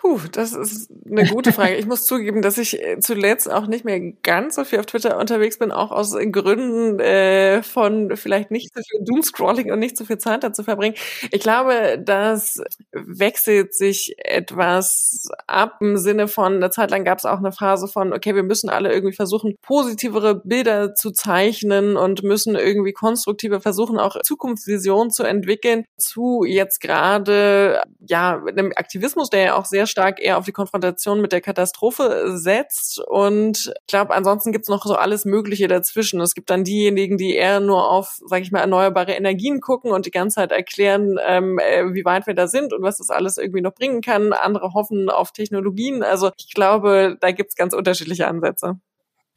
Puh, 0.00 0.20
das 0.30 0.52
ist 0.52 0.92
eine 1.10 1.26
gute 1.26 1.52
Frage. 1.52 1.74
Ich 1.74 1.86
muss 1.86 2.06
zugeben, 2.06 2.40
dass 2.40 2.56
ich 2.56 2.80
äh, 2.80 3.00
zuletzt 3.00 3.50
auch 3.50 3.66
nicht 3.66 3.84
mehr 3.84 3.98
ganz 4.22 4.54
so 4.54 4.62
viel 4.62 4.78
auf 4.78 4.86
Twitter 4.86 5.18
unterwegs 5.18 5.58
bin, 5.58 5.72
auch 5.72 5.90
aus 5.90 6.16
Gründen 6.30 7.00
äh, 7.00 7.64
von 7.64 8.16
vielleicht 8.16 8.52
nicht 8.52 8.72
so 8.72 8.80
viel 8.88 9.04
Doomscrolling 9.04 9.72
und 9.72 9.80
nicht 9.80 9.96
so 9.96 10.04
viel 10.04 10.18
Zeit 10.18 10.44
dazu 10.44 10.62
verbringen. 10.62 10.94
Ich 11.32 11.40
glaube, 11.40 12.00
das 12.00 12.60
wechselt 12.92 13.74
sich 13.74 14.14
etwas 14.18 15.28
ab 15.48 15.78
im 15.80 15.96
Sinne 15.96 16.28
von, 16.28 16.54
eine 16.54 16.70
Zeit 16.70 16.92
lang 16.92 17.02
gab 17.04 17.18
es 17.18 17.24
auch 17.24 17.38
eine 17.38 17.50
Phase 17.50 17.88
von, 17.88 18.12
okay, 18.12 18.36
wir 18.36 18.44
müssen 18.44 18.70
alle 18.70 18.92
irgendwie 18.92 19.16
versuchen, 19.16 19.56
positivere 19.62 20.36
Bilder 20.36 20.94
zu 20.94 21.10
zeichnen 21.10 21.96
und 21.96 22.22
müssen 22.22 22.54
irgendwie 22.54 22.92
konstruktive 22.92 23.60
versuchen, 23.60 23.98
auch 23.98 24.16
Zukunftsvisionen 24.22 25.10
zu 25.10 25.24
entwickeln, 25.24 25.86
zu 25.98 26.44
jetzt 26.44 26.80
gerade, 26.80 27.82
ja, 28.06 28.40
einem 28.46 28.72
Aktivismus, 28.76 29.28
der 29.30 29.42
ja 29.42 29.54
auch 29.56 29.64
sehr 29.64 29.87
stark 29.88 30.20
eher 30.22 30.38
auf 30.38 30.44
die 30.44 30.52
Konfrontation 30.52 31.20
mit 31.20 31.32
der 31.32 31.40
Katastrophe 31.40 32.36
setzt. 32.36 33.00
Und 33.00 33.72
ich 33.80 33.86
glaube, 33.86 34.14
ansonsten 34.14 34.52
gibt's 34.52 34.68
noch 34.68 34.84
so 34.84 34.94
alles 34.94 35.24
Mögliche 35.24 35.66
dazwischen. 35.66 36.20
Es 36.20 36.34
gibt 36.34 36.50
dann 36.50 36.64
diejenigen, 36.64 37.18
die 37.18 37.34
eher 37.34 37.60
nur 37.60 37.90
auf, 37.90 38.18
sage 38.26 38.42
ich 38.42 38.52
mal, 38.52 38.60
erneuerbare 38.60 39.12
Energien 39.12 39.60
gucken 39.60 39.90
und 39.90 40.06
die 40.06 40.10
ganze 40.10 40.36
Zeit 40.36 40.52
erklären, 40.52 41.18
ähm, 41.26 41.58
äh, 41.58 41.92
wie 41.94 42.04
weit 42.04 42.26
wir 42.26 42.34
da 42.34 42.46
sind 42.46 42.72
und 42.72 42.82
was 42.82 42.98
das 42.98 43.10
alles 43.10 43.38
irgendwie 43.38 43.62
noch 43.62 43.74
bringen 43.74 44.00
kann. 44.00 44.32
Andere 44.32 44.74
hoffen 44.74 45.10
auf 45.10 45.32
Technologien. 45.32 46.02
Also 46.02 46.30
ich 46.38 46.54
glaube, 46.54 47.16
da 47.20 47.32
gibt's 47.32 47.56
ganz 47.56 47.74
unterschiedliche 47.74 48.28
Ansätze. 48.28 48.78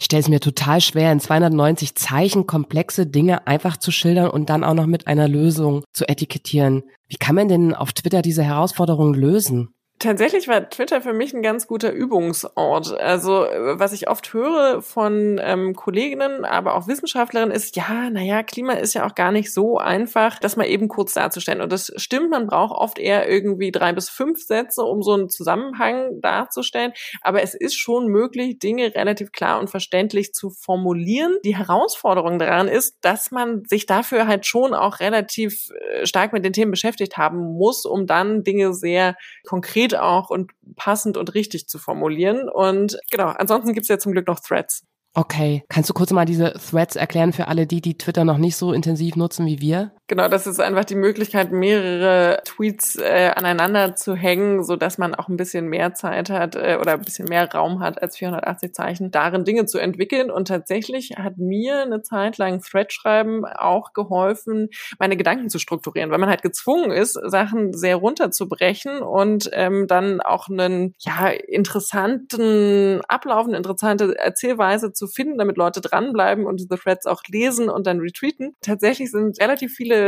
Ich 0.02 0.06
stelle 0.06 0.22
es 0.22 0.30
mir 0.30 0.40
total 0.40 0.82
schwer, 0.82 1.12
in 1.12 1.20
290 1.20 1.94
Zeichen 1.94 2.48
komplexe 2.48 3.06
Dinge 3.06 3.46
einfach 3.46 3.78
zu 3.78 3.92
schildern 3.92 4.32
und 4.32 4.50
dann 4.50 4.64
auch 4.64 4.74
noch 4.74 4.88
mit 4.88 5.06
einer 5.06 5.28
Lösung 5.28 5.84
zu 5.94 6.10
etikettieren. 6.10 6.82
Wie 7.08 7.18
kann 7.18 7.36
man 7.36 7.50
denn 7.50 7.76
auf 7.76 7.94
Twitter 7.94 8.24
diese 8.24 8.42
Herausforderung 8.42 9.14
lösen? 9.14 9.76
Tatsächlich 10.02 10.48
war 10.48 10.68
Twitter 10.68 11.00
für 11.00 11.14
mich 11.14 11.32
ein 11.32 11.44
ganz 11.44 11.68
guter 11.68 11.92
Übungsort. 11.92 13.00
Also 13.00 13.46
was 13.74 13.94
ich 13.94 14.10
oft 14.10 14.34
höre 14.34 14.82
von 14.82 15.40
ähm, 15.40 15.76
Kolleginnen, 15.76 16.44
aber 16.44 16.74
auch 16.74 16.88
Wissenschaftlerinnen, 16.88 17.56
ist, 17.56 17.76
ja, 17.76 18.10
naja, 18.10 18.42
Klima 18.42 18.74
ist 18.74 18.96
ja 18.96 19.06
auch 19.06 19.14
gar 19.14 19.32
nicht 19.32 19.54
so 19.54 19.78
einfach, 19.78 20.40
das 20.40 20.58
mal 20.58 20.66
eben 20.66 20.88
kurz 20.88 21.14
darzustellen. 21.14 21.62
Und 21.62 21.72
das 21.72 21.94
stimmt, 21.98 22.32
man 22.32 22.48
braucht 22.48 22.76
oft 22.76 22.98
eher 22.98 23.30
irgendwie 23.30 23.72
drei 23.72 23.94
bis 23.94 24.10
fünf 24.10 24.44
Sätze, 24.44 24.82
um 24.82 25.04
so 25.04 25.14
einen 25.14 25.30
Zusammenhang 25.30 26.20
darzustellen. 26.20 26.94
Aber 27.22 27.44
es 27.44 27.54
ist 27.54 27.78
schon 27.78 28.08
möglich, 28.08 28.58
Dinge 28.58 28.96
relativ 28.96 29.32
klar 29.32 29.60
und 29.60 29.70
verständlich 29.70 30.34
zu 30.34 30.50
formulieren. 30.50 31.38
Die 31.46 31.56
Herausforderung 31.56 32.40
daran 32.40 32.68
ist, 32.68 32.98
dass 33.02 33.30
man 33.30 33.66
sich 33.66 33.86
dafür 33.86 34.26
halt 34.26 34.48
schon 34.48 34.74
auch 34.74 35.00
relativ 35.00 35.70
äh, 35.70 36.08
stark 36.08 36.34
mit 36.34 36.44
den 36.44 36.54
Themen 36.54 36.72
beschäftigt 36.72 37.18
haben 37.18 37.38
muss, 37.38 37.86
um 37.86 38.08
dann 38.08 38.44
Dinge 38.44 38.74
sehr 38.74 39.16
konkret 39.46 39.91
konkret 39.92 40.00
auch 40.00 40.30
und 40.30 40.52
passend 40.76 41.18
und 41.18 41.34
richtig 41.34 41.68
zu 41.68 41.80
formulieren. 41.80 42.50
Und 42.50 42.98
genau, 43.10 43.28
ansonsten 43.28 43.74
gibt's 43.74 43.90
ja 43.90 43.98
zum 43.98 44.12
Glück 44.14 44.28
noch 44.28 44.40
Threads. 44.40 44.86
Okay, 45.14 45.64
kannst 45.68 45.90
du 45.90 45.94
kurz 45.94 46.12
mal 46.12 46.26
diese 46.26 46.54
Threads 46.54 46.96
erklären 46.96 47.34
für 47.34 47.50
alle 47.50 47.68
die, 47.68 47.82
die 47.82 47.98
Twitter 47.98 48.24
noch 48.24 48.38
nicht 48.38 48.56
so 48.56 48.72
intensiv 48.72 49.18
nutzen 49.18 49.46
wie 49.46 49.60
wir? 49.60 49.94
Genau, 50.12 50.28
das 50.28 50.46
ist 50.46 50.60
einfach 50.60 50.84
die 50.84 50.96
Möglichkeit, 50.96 51.54
mehrere 51.54 52.42
Tweets 52.44 52.98
äh, 52.98 53.32
aneinander 53.34 53.96
zu 53.96 54.14
hängen, 54.14 54.62
so 54.62 54.76
dass 54.76 54.98
man 54.98 55.16
auch 55.16 55.30
ein 55.30 55.38
bisschen 55.38 55.70
mehr 55.70 55.94
Zeit 55.94 56.30
hat 56.30 56.58
äh, 56.58 56.78
oder 56.82 56.96
ein 56.96 57.02
bisschen 57.02 57.30
mehr 57.30 57.50
Raum 57.50 57.80
hat 57.80 58.02
als 58.02 58.18
480 58.18 58.74
Zeichen, 58.74 59.12
darin 59.12 59.46
Dinge 59.46 59.68
zu 59.68 59.78
entwickeln. 59.78 60.30
Und 60.30 60.50
tatsächlich 60.50 61.12
hat 61.18 61.38
mir 61.38 61.84
eine 61.84 62.02
Zeit 62.02 62.38
lang 62.38 62.60
Thread-Schreiben 62.62 63.46
auch 63.46 63.94
geholfen, 63.94 64.68
meine 65.00 65.16
Gedanken 65.16 65.50
zu 65.50 65.60
strukturieren, 65.60 66.12
weil 66.12 66.20
man 66.20 66.28
halt 66.28 66.42
gezwungen 66.42 66.92
ist, 66.92 67.14
Sachen 67.14 67.72
sehr 67.72 67.96
runterzubrechen 67.96 69.02
und 69.02 69.50
ähm, 69.54 69.88
dann 69.88 70.20
auch 70.20 70.50
einen 70.50 70.94
ja 71.00 71.30
interessanten 71.30 73.00
Ablauf, 73.08 73.48
eine 73.48 73.56
interessante 73.56 74.18
Erzählweise 74.20 74.92
zu 74.92 75.08
finden, 75.08 75.38
damit 75.38 75.56
Leute 75.56 75.80
dranbleiben 75.80 76.46
und 76.46 76.60
diese 76.60 76.78
Threads 76.78 77.06
auch 77.06 77.22
lesen 77.30 77.70
und 77.70 77.88
dann 77.88 78.02
retweeten. 78.02 78.58
Tatsächlich 78.60 79.10
sind 79.10 79.40
relativ 79.40 79.72
viele 79.74 80.01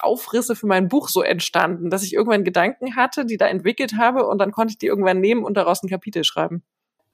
Aufrisse 0.00 0.56
für 0.56 0.66
mein 0.66 0.88
Buch 0.88 1.08
so 1.08 1.22
entstanden, 1.22 1.90
dass 1.90 2.02
ich 2.02 2.14
irgendwann 2.14 2.44
Gedanken 2.44 2.96
hatte, 2.96 3.24
die 3.26 3.36
da 3.36 3.46
entwickelt 3.46 3.94
habe 3.98 4.26
und 4.26 4.38
dann 4.38 4.52
konnte 4.52 4.72
ich 4.72 4.78
die 4.78 4.86
irgendwann 4.86 5.20
nehmen 5.20 5.44
und 5.44 5.56
daraus 5.56 5.82
ein 5.82 5.88
Kapitel 5.88 6.24
schreiben. 6.24 6.62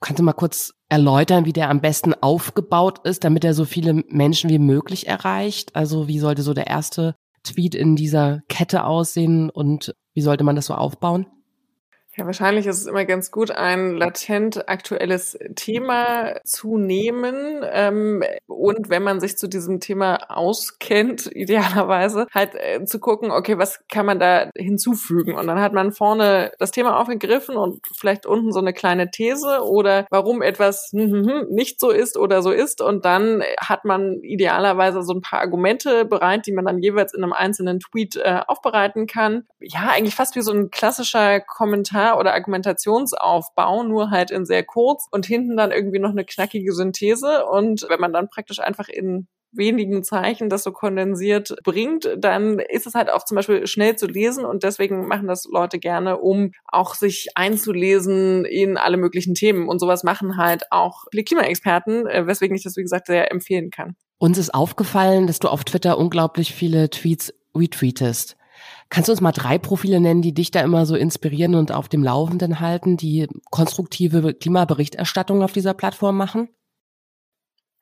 Kannst 0.00 0.18
du 0.18 0.22
mal 0.22 0.32
kurz 0.32 0.72
erläutern, 0.88 1.44
wie 1.44 1.52
der 1.52 1.68
am 1.68 1.80
besten 1.80 2.14
aufgebaut 2.14 3.00
ist, 3.04 3.22
damit 3.22 3.44
er 3.44 3.52
so 3.52 3.66
viele 3.66 4.02
Menschen 4.08 4.48
wie 4.48 4.58
möglich 4.58 5.06
erreicht? 5.06 5.76
Also 5.76 6.08
wie 6.08 6.18
sollte 6.18 6.42
so 6.42 6.54
der 6.54 6.68
erste 6.68 7.16
Tweet 7.42 7.74
in 7.74 7.96
dieser 7.96 8.40
Kette 8.48 8.84
aussehen 8.84 9.50
und 9.50 9.94
wie 10.14 10.22
sollte 10.22 10.44
man 10.44 10.56
das 10.56 10.66
so 10.66 10.74
aufbauen? 10.74 11.26
Ja, 12.16 12.26
wahrscheinlich 12.26 12.66
ist 12.66 12.80
es 12.80 12.86
immer 12.86 13.04
ganz 13.04 13.30
gut, 13.30 13.52
ein 13.52 13.96
latent 13.96 14.68
aktuelles 14.68 15.38
Thema 15.54 16.34
zu 16.44 16.76
nehmen 16.76 17.64
ähm, 17.70 18.24
und 18.48 18.90
wenn 18.90 19.04
man 19.04 19.20
sich 19.20 19.38
zu 19.38 19.48
diesem 19.48 19.78
Thema 19.78 20.28
auskennt, 20.28 21.26
idealerweise 21.32 22.26
halt 22.34 22.56
äh, 22.56 22.84
zu 22.84 22.98
gucken, 22.98 23.30
okay, 23.30 23.58
was 23.58 23.86
kann 23.88 24.06
man 24.06 24.18
da 24.18 24.50
hinzufügen? 24.56 25.36
Und 25.36 25.46
dann 25.46 25.60
hat 25.60 25.72
man 25.72 25.92
vorne 25.92 26.50
das 26.58 26.72
Thema 26.72 26.98
aufgegriffen 26.98 27.56
und 27.56 27.80
vielleicht 27.96 28.26
unten 28.26 28.50
so 28.50 28.58
eine 28.58 28.72
kleine 28.72 29.12
These 29.12 29.64
oder 29.64 30.06
warum 30.10 30.42
etwas 30.42 30.90
hm, 30.92 31.12
hm, 31.12 31.28
hm, 31.28 31.46
nicht 31.50 31.78
so 31.78 31.90
ist 31.90 32.16
oder 32.16 32.42
so 32.42 32.50
ist 32.50 32.80
und 32.80 33.04
dann 33.04 33.44
hat 33.60 33.84
man 33.84 34.20
idealerweise 34.22 35.02
so 35.04 35.14
ein 35.14 35.20
paar 35.20 35.40
Argumente 35.40 36.04
bereit, 36.06 36.46
die 36.46 36.52
man 36.52 36.64
dann 36.64 36.80
jeweils 36.80 37.14
in 37.14 37.22
einem 37.22 37.32
einzelnen 37.32 37.78
Tweet 37.78 38.16
äh, 38.16 38.40
aufbereiten 38.48 39.06
kann. 39.06 39.46
Ja, 39.60 39.90
eigentlich 39.90 40.16
fast 40.16 40.34
wie 40.34 40.40
so 40.40 40.52
ein 40.52 40.72
klassischer 40.72 41.38
Kommentar 41.38 42.00
Oder 42.18 42.34
Argumentationsaufbau, 42.34 43.82
nur 43.82 44.10
halt 44.10 44.30
in 44.30 44.46
sehr 44.46 44.64
kurz 44.64 45.06
und 45.10 45.26
hinten 45.26 45.56
dann 45.56 45.72
irgendwie 45.72 45.98
noch 45.98 46.10
eine 46.10 46.24
knackige 46.24 46.72
Synthese. 46.72 47.46
Und 47.46 47.86
wenn 47.88 48.00
man 48.00 48.12
dann 48.12 48.28
praktisch 48.28 48.60
einfach 48.60 48.88
in 48.88 49.28
wenigen 49.52 50.04
Zeichen 50.04 50.48
das 50.48 50.62
so 50.62 50.72
kondensiert 50.72 51.56
bringt, 51.64 52.08
dann 52.18 52.58
ist 52.58 52.86
es 52.86 52.94
halt 52.94 53.10
auch 53.10 53.24
zum 53.24 53.36
Beispiel 53.36 53.66
schnell 53.66 53.96
zu 53.96 54.06
lesen 54.06 54.44
und 54.44 54.62
deswegen 54.62 55.06
machen 55.06 55.26
das 55.26 55.46
Leute 55.50 55.78
gerne, 55.78 56.18
um 56.18 56.52
auch 56.66 56.94
sich 56.94 57.30
einzulesen 57.34 58.44
in 58.44 58.76
alle 58.76 58.96
möglichen 58.96 59.34
Themen 59.34 59.68
und 59.68 59.80
sowas 59.80 60.04
machen 60.04 60.36
halt 60.36 60.64
auch 60.70 61.04
viele 61.10 61.24
Klimaexperten, 61.24 62.06
äh, 62.06 62.26
weswegen 62.26 62.56
ich 62.56 62.62
das 62.62 62.76
wie 62.76 62.82
gesagt 62.82 63.06
sehr 63.06 63.30
empfehlen 63.30 63.70
kann. 63.70 63.96
Uns 64.18 64.38
ist 64.38 64.54
aufgefallen, 64.54 65.26
dass 65.26 65.38
du 65.38 65.48
auf 65.48 65.64
Twitter 65.64 65.98
unglaublich 65.98 66.54
viele 66.54 66.90
Tweets 66.90 67.32
retweetest. 67.56 68.36
Kannst 68.90 69.08
du 69.08 69.12
uns 69.12 69.20
mal 69.20 69.30
drei 69.30 69.56
Profile 69.56 70.00
nennen, 70.00 70.20
die 70.20 70.34
dich 70.34 70.50
da 70.50 70.60
immer 70.62 70.84
so 70.84 70.96
inspirieren 70.96 71.54
und 71.54 71.70
auf 71.70 71.88
dem 71.88 72.02
Laufenden 72.02 72.58
halten, 72.58 72.96
die 72.96 73.28
konstruktive 73.50 74.34
Klimaberichterstattung 74.34 75.42
auf 75.42 75.52
dieser 75.52 75.74
Plattform 75.74 76.16
machen? 76.16 76.48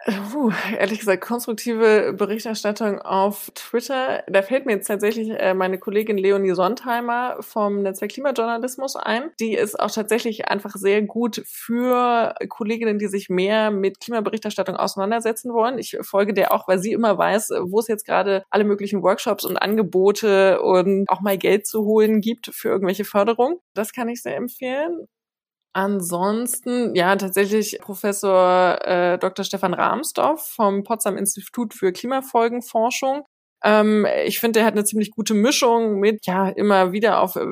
Uh, 0.07 0.53
ehrlich 0.79 1.01
gesagt, 1.01 1.25
konstruktive 1.25 2.13
Berichterstattung 2.13 3.01
auf 3.03 3.51
Twitter. 3.57 4.23
Da 4.29 4.43
fällt 4.43 4.65
mir 4.65 4.75
jetzt 4.75 4.87
tatsächlich 4.87 5.29
äh, 5.31 5.55
meine 5.55 5.79
Kollegin 5.79 6.17
Leonie 6.17 6.55
Sontheimer 6.55 7.37
vom 7.41 7.83
Netzwerk 7.83 8.13
Klimajournalismus 8.13 8.95
ein. 8.95 9.31
Die 9.41 9.55
ist 9.55 9.79
auch 9.79 9.91
tatsächlich 9.91 10.47
einfach 10.49 10.77
sehr 10.77 11.03
gut 11.03 11.43
für 11.47 12.33
Kolleginnen, 12.49 13.01
die 13.01 13.09
sich 13.09 13.29
mehr 13.29 13.73
mit 13.73 13.99
Klimaberichterstattung 13.99 14.77
auseinandersetzen 14.77 15.53
wollen. 15.53 15.79
Ich 15.79 15.99
folge 16.03 16.33
der 16.33 16.53
auch, 16.53 16.69
weil 16.69 16.79
sie 16.79 16.93
immer 16.93 17.19
weiß, 17.19 17.51
wo 17.63 17.81
es 17.81 17.89
jetzt 17.89 18.07
gerade 18.07 18.45
alle 18.51 18.65
möglichen 18.65 19.03
Workshops 19.03 19.45
und 19.45 19.57
Angebote 19.57 20.63
und 20.63 21.09
auch 21.09 21.21
mal 21.21 21.37
Geld 21.37 21.67
zu 21.67 21.85
holen 21.85 22.21
gibt 22.21 22.51
für 22.55 22.69
irgendwelche 22.69 23.05
Förderung. 23.05 23.61
Das 23.75 23.93
kann 23.93 24.09
ich 24.09 24.23
sehr 24.23 24.37
empfehlen. 24.37 25.09
Ansonsten, 25.75 26.95
ja, 26.95 27.15
tatsächlich 27.17 27.79
Professor 27.81 28.79
äh, 28.85 29.19
Dr. 29.19 29.45
Stefan 29.45 29.75
Rahmsdorf 29.75 30.43
vom 30.49 30.83
Potsdam 30.83 31.17
Institut 31.17 31.75
für 31.75 31.93
Klimafolgenforschung. 31.93 33.25
Ähm, 33.63 34.07
ich 34.25 34.41
finde, 34.41 34.61
er 34.61 34.67
hat 34.67 34.75
eine 34.75 34.85
ziemlich 34.85 35.11
gute 35.11 35.35
Mischung 35.35 35.99
mit, 36.01 36.27
ja, 36.27 36.49
immer 36.49 36.93
wieder 36.93 37.21
auf 37.21 37.37
äh, 37.37 37.45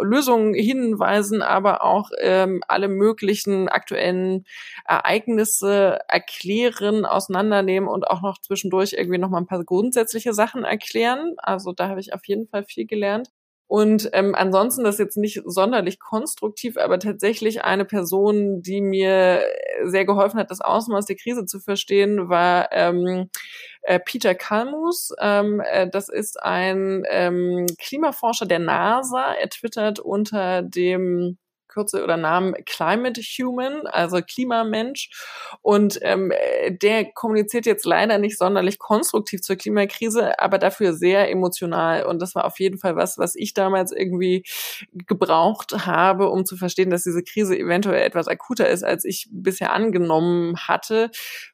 Lösungen 0.00 0.54
hinweisen, 0.54 1.42
aber 1.42 1.84
auch 1.84 2.10
ähm, 2.20 2.62
alle 2.68 2.88
möglichen 2.88 3.68
aktuellen 3.68 4.44
Ereignisse 4.86 5.98
erklären, 6.08 7.04
auseinandernehmen 7.06 7.88
und 7.88 8.06
auch 8.08 8.22
noch 8.22 8.38
zwischendurch 8.40 8.94
irgendwie 8.94 9.18
noch 9.18 9.30
mal 9.30 9.38
ein 9.38 9.46
paar 9.46 9.64
grundsätzliche 9.64 10.32
Sachen 10.34 10.64
erklären. 10.64 11.34
Also 11.38 11.72
da 11.72 11.88
habe 11.88 12.00
ich 12.00 12.12
auf 12.14 12.26
jeden 12.26 12.48
Fall 12.48 12.64
viel 12.64 12.86
gelernt. 12.86 13.28
Und 13.72 14.10
ähm, 14.12 14.34
ansonsten 14.34 14.84
das 14.84 14.96
ist 14.96 14.98
jetzt 14.98 15.16
nicht 15.16 15.40
sonderlich 15.46 15.98
konstruktiv, 15.98 16.76
aber 16.76 16.98
tatsächlich 16.98 17.64
eine 17.64 17.86
Person, 17.86 18.60
die 18.60 18.82
mir 18.82 19.42
sehr 19.84 20.04
geholfen 20.04 20.38
hat, 20.38 20.50
das 20.50 20.60
Ausmaß 20.60 21.06
der 21.06 21.16
Krise 21.16 21.46
zu 21.46 21.58
verstehen, 21.58 22.28
war 22.28 22.68
ähm, 22.70 23.30
äh, 23.80 23.98
Peter 23.98 24.34
Kalmus. 24.34 25.14
Ähm, 25.18 25.62
äh, 25.64 25.88
das 25.88 26.10
ist 26.10 26.38
ein 26.42 27.04
ähm, 27.08 27.64
Klimaforscher 27.78 28.44
der 28.44 28.58
NASA. 28.58 29.32
Er 29.40 29.48
twittert 29.48 30.00
unter 30.00 30.60
dem 30.60 31.38
Kürze 31.72 32.02
oder 32.02 32.16
Namen 32.16 32.54
Climate 32.66 33.20
Human, 33.20 33.86
also 33.86 34.20
Klimamensch. 34.20 35.10
Und 35.62 35.98
ähm, 36.02 36.32
der 36.82 37.12
kommuniziert 37.12 37.66
jetzt 37.66 37.84
leider 37.84 38.18
nicht 38.18 38.38
sonderlich 38.38 38.78
konstruktiv 38.78 39.40
zur 39.40 39.56
Klimakrise, 39.56 40.38
aber 40.38 40.58
dafür 40.58 40.92
sehr 40.92 41.30
emotional. 41.30 42.04
Und 42.04 42.20
das 42.20 42.34
war 42.34 42.44
auf 42.44 42.60
jeden 42.60 42.78
Fall 42.78 42.96
was, 42.96 43.18
was 43.18 43.34
ich 43.34 43.54
damals 43.54 43.92
irgendwie 43.92 44.44
gebraucht 44.92 45.86
habe, 45.86 46.28
um 46.28 46.44
zu 46.44 46.56
verstehen, 46.56 46.90
dass 46.90 47.04
diese 47.04 47.22
Krise 47.22 47.58
eventuell 47.58 48.02
etwas 48.02 48.28
akuter 48.28 48.68
ist, 48.68 48.84
als 48.84 49.04
ich 49.04 49.28
bisher 49.30 49.72
angenommen 49.72 50.56
hatte 50.56 51.10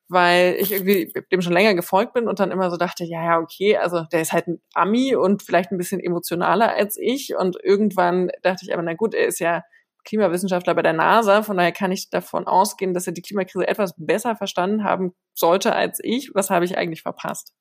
weil 0.08 0.56
ich 0.58 0.72
irgendwie 0.72 1.12
dem 1.30 1.42
schon 1.42 1.52
länger 1.52 1.74
gefolgt 1.74 2.14
bin 2.14 2.28
und 2.28 2.40
dann 2.40 2.50
immer 2.50 2.70
so 2.70 2.76
dachte, 2.76 3.04
ja, 3.04 3.22
ja, 3.24 3.38
okay, 3.38 3.76
also 3.76 4.04
der 4.10 4.22
ist 4.22 4.32
halt 4.32 4.48
ein 4.48 4.60
Ami 4.72 5.14
und 5.14 5.42
vielleicht 5.42 5.70
ein 5.70 5.78
bisschen 5.78 6.00
emotionaler 6.00 6.74
als 6.74 6.96
ich 6.96 7.36
und 7.36 7.58
irgendwann 7.62 8.30
dachte 8.42 8.64
ich 8.64 8.72
aber, 8.72 8.82
na 8.82 8.94
gut, 8.94 9.14
er 9.14 9.26
ist 9.26 9.38
ja 9.38 9.62
Klimawissenschaftler 10.08 10.74
bei 10.74 10.82
der 10.82 10.94
NASA. 10.94 11.42
Von 11.42 11.56
daher 11.56 11.72
kann 11.72 11.92
ich 11.92 12.10
davon 12.10 12.46
ausgehen, 12.46 12.94
dass 12.94 13.06
er 13.06 13.12
die 13.12 13.22
Klimakrise 13.22 13.68
etwas 13.68 13.94
besser 13.96 14.36
verstanden 14.36 14.84
haben 14.84 15.12
sollte 15.34 15.74
als 15.74 16.00
ich. 16.02 16.30
Was 16.34 16.50
habe 16.50 16.64
ich 16.64 16.76
eigentlich 16.76 17.02
verpasst? 17.02 17.52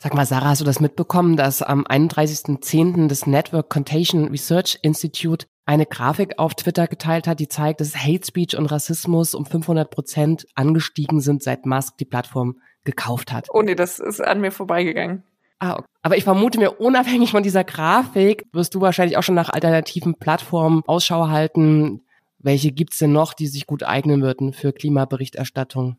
Sag 0.00 0.14
mal, 0.14 0.26
Sarah, 0.26 0.50
hast 0.50 0.60
du 0.60 0.64
das 0.64 0.80
mitbekommen, 0.80 1.36
dass 1.36 1.60
am 1.60 1.84
31.10. 1.84 3.08
das 3.08 3.26
Network 3.26 3.68
Contagion 3.68 4.28
Research 4.28 4.78
Institute 4.82 5.46
eine 5.66 5.86
Grafik 5.86 6.38
auf 6.38 6.54
Twitter 6.54 6.86
geteilt 6.86 7.26
hat, 7.26 7.40
die 7.40 7.48
zeigt, 7.48 7.80
dass 7.80 7.96
Hate 7.96 8.24
Speech 8.24 8.56
und 8.56 8.66
Rassismus 8.66 9.34
um 9.34 9.44
500 9.44 9.90
Prozent 9.90 10.46
angestiegen 10.54 11.20
sind, 11.20 11.42
seit 11.42 11.66
Musk 11.66 11.98
die 11.98 12.04
Plattform 12.04 12.60
gekauft 12.84 13.32
hat. 13.32 13.48
Oh 13.50 13.60
nee, 13.60 13.74
das 13.74 13.98
ist 13.98 14.20
an 14.20 14.40
mir 14.40 14.52
vorbeigegangen. 14.52 15.24
Ah, 15.58 15.74
okay. 15.74 15.84
Aber 16.02 16.16
ich 16.16 16.24
vermute 16.24 16.58
mir, 16.58 16.80
unabhängig 16.80 17.30
von 17.30 17.42
dieser 17.42 17.64
Grafik, 17.64 18.46
wirst 18.52 18.74
du 18.74 18.80
wahrscheinlich 18.80 19.16
auch 19.16 19.22
schon 19.22 19.34
nach 19.34 19.50
alternativen 19.50 20.14
Plattformen 20.14 20.82
Ausschau 20.86 21.28
halten. 21.28 22.02
Welche 22.38 22.70
gibt's 22.70 22.98
denn 22.98 23.12
noch, 23.12 23.34
die 23.34 23.48
sich 23.48 23.66
gut 23.66 23.82
eignen 23.82 24.22
würden 24.22 24.52
für 24.52 24.72
Klimaberichterstattung? 24.72 25.96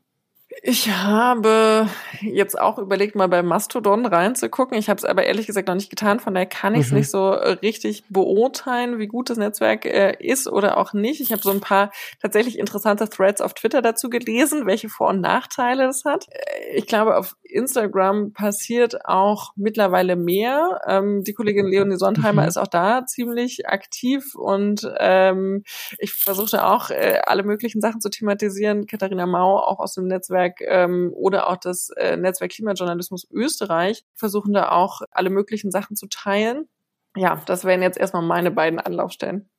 Ich 0.64 0.90
habe 0.90 1.88
jetzt 2.22 2.60
auch 2.60 2.80
überlegt, 2.80 3.16
mal 3.16 3.28
bei 3.28 3.44
Mastodon 3.44 4.06
reinzugucken. 4.06 4.78
Ich 4.78 4.90
habe 4.90 4.98
es 4.98 5.06
aber 5.06 5.24
ehrlich 5.24 5.46
gesagt 5.46 5.68
noch 5.68 5.76
nicht 5.76 5.92
getan, 5.92 6.20
von 6.20 6.34
daher 6.34 6.48
kann 6.48 6.74
ich 6.74 6.88
es 6.88 6.92
mhm. 6.92 6.98
nicht 6.98 7.12
so 7.12 7.30
richtig 7.30 8.04
beurteilen, 8.10 8.98
wie 8.98 9.08
gut 9.08 9.30
das 9.30 9.38
Netzwerk 9.38 9.86
äh, 9.86 10.16
ist 10.20 10.48
oder 10.48 10.78
auch 10.78 10.94
nicht. 10.94 11.22
Ich 11.22 11.32
habe 11.32 11.44
so 11.44 11.52
ein 11.52 11.62
paar 11.62 11.92
tatsächlich 12.20 12.58
interessante 12.58 13.08
Threads 13.08 13.42
auf 13.42 13.54
Twitter 13.54 13.84
dazu 13.84 14.10
gelesen, 14.10 14.66
welche 14.66 14.90
Vor- 14.90 15.10
und 15.10 15.22
Nachteile 15.22 15.88
es 15.88 16.04
hat. 16.04 16.26
Äh, 16.32 16.78
ich 16.78 16.88
glaube, 16.88 17.16
auf 17.16 17.36
Instagram 17.52 18.34
passiert 18.34 19.06
auch 19.06 19.52
mittlerweile 19.56 20.16
mehr. 20.16 20.82
Ähm, 20.88 21.24
die 21.24 21.34
Kollegin 21.34 21.68
Leonie 21.68 21.98
Sondheimer 21.98 22.44
mhm. 22.44 22.48
ist 22.48 22.58
auch 22.58 22.68
da 22.68 23.06
ziemlich 23.06 23.68
aktiv 23.68 24.36
und 24.36 24.90
ähm, 25.00 25.64
ich 25.98 26.14
versuchte 26.14 26.66
auch 26.66 26.90
äh, 26.90 27.20
alle 27.26 27.44
möglichen 27.44 27.82
Sachen 27.82 28.02
zu 28.02 28.10
thematisieren. 28.10 28.88
Katharina 28.88 29.26
Mau 29.26 29.58
auch 29.58 29.80
aus 29.80 29.94
dem 29.94 30.08
Netzwerk 30.08 30.62
ähm, 30.62 31.12
oder 31.16 31.50
auch 31.50 31.58
das 31.58 31.90
äh, 31.98 32.18
Netzwerk 32.18 32.52
Klimajournalismus 32.52 33.28
Österreich 33.32 34.04
versuchen 34.14 34.54
da 34.54 34.72
auch 34.72 35.02
alle 35.12 35.30
möglichen 35.30 35.72
Sachen 35.72 35.96
zu 35.96 36.08
teilen. 36.08 36.68
Ja, 37.16 37.42
das 37.46 37.66
wären 37.66 37.82
jetzt 37.82 37.98
erstmal 37.98 38.24
meine 38.24 38.52
beiden 38.52 38.80
Anlaufstellen. 38.80 39.50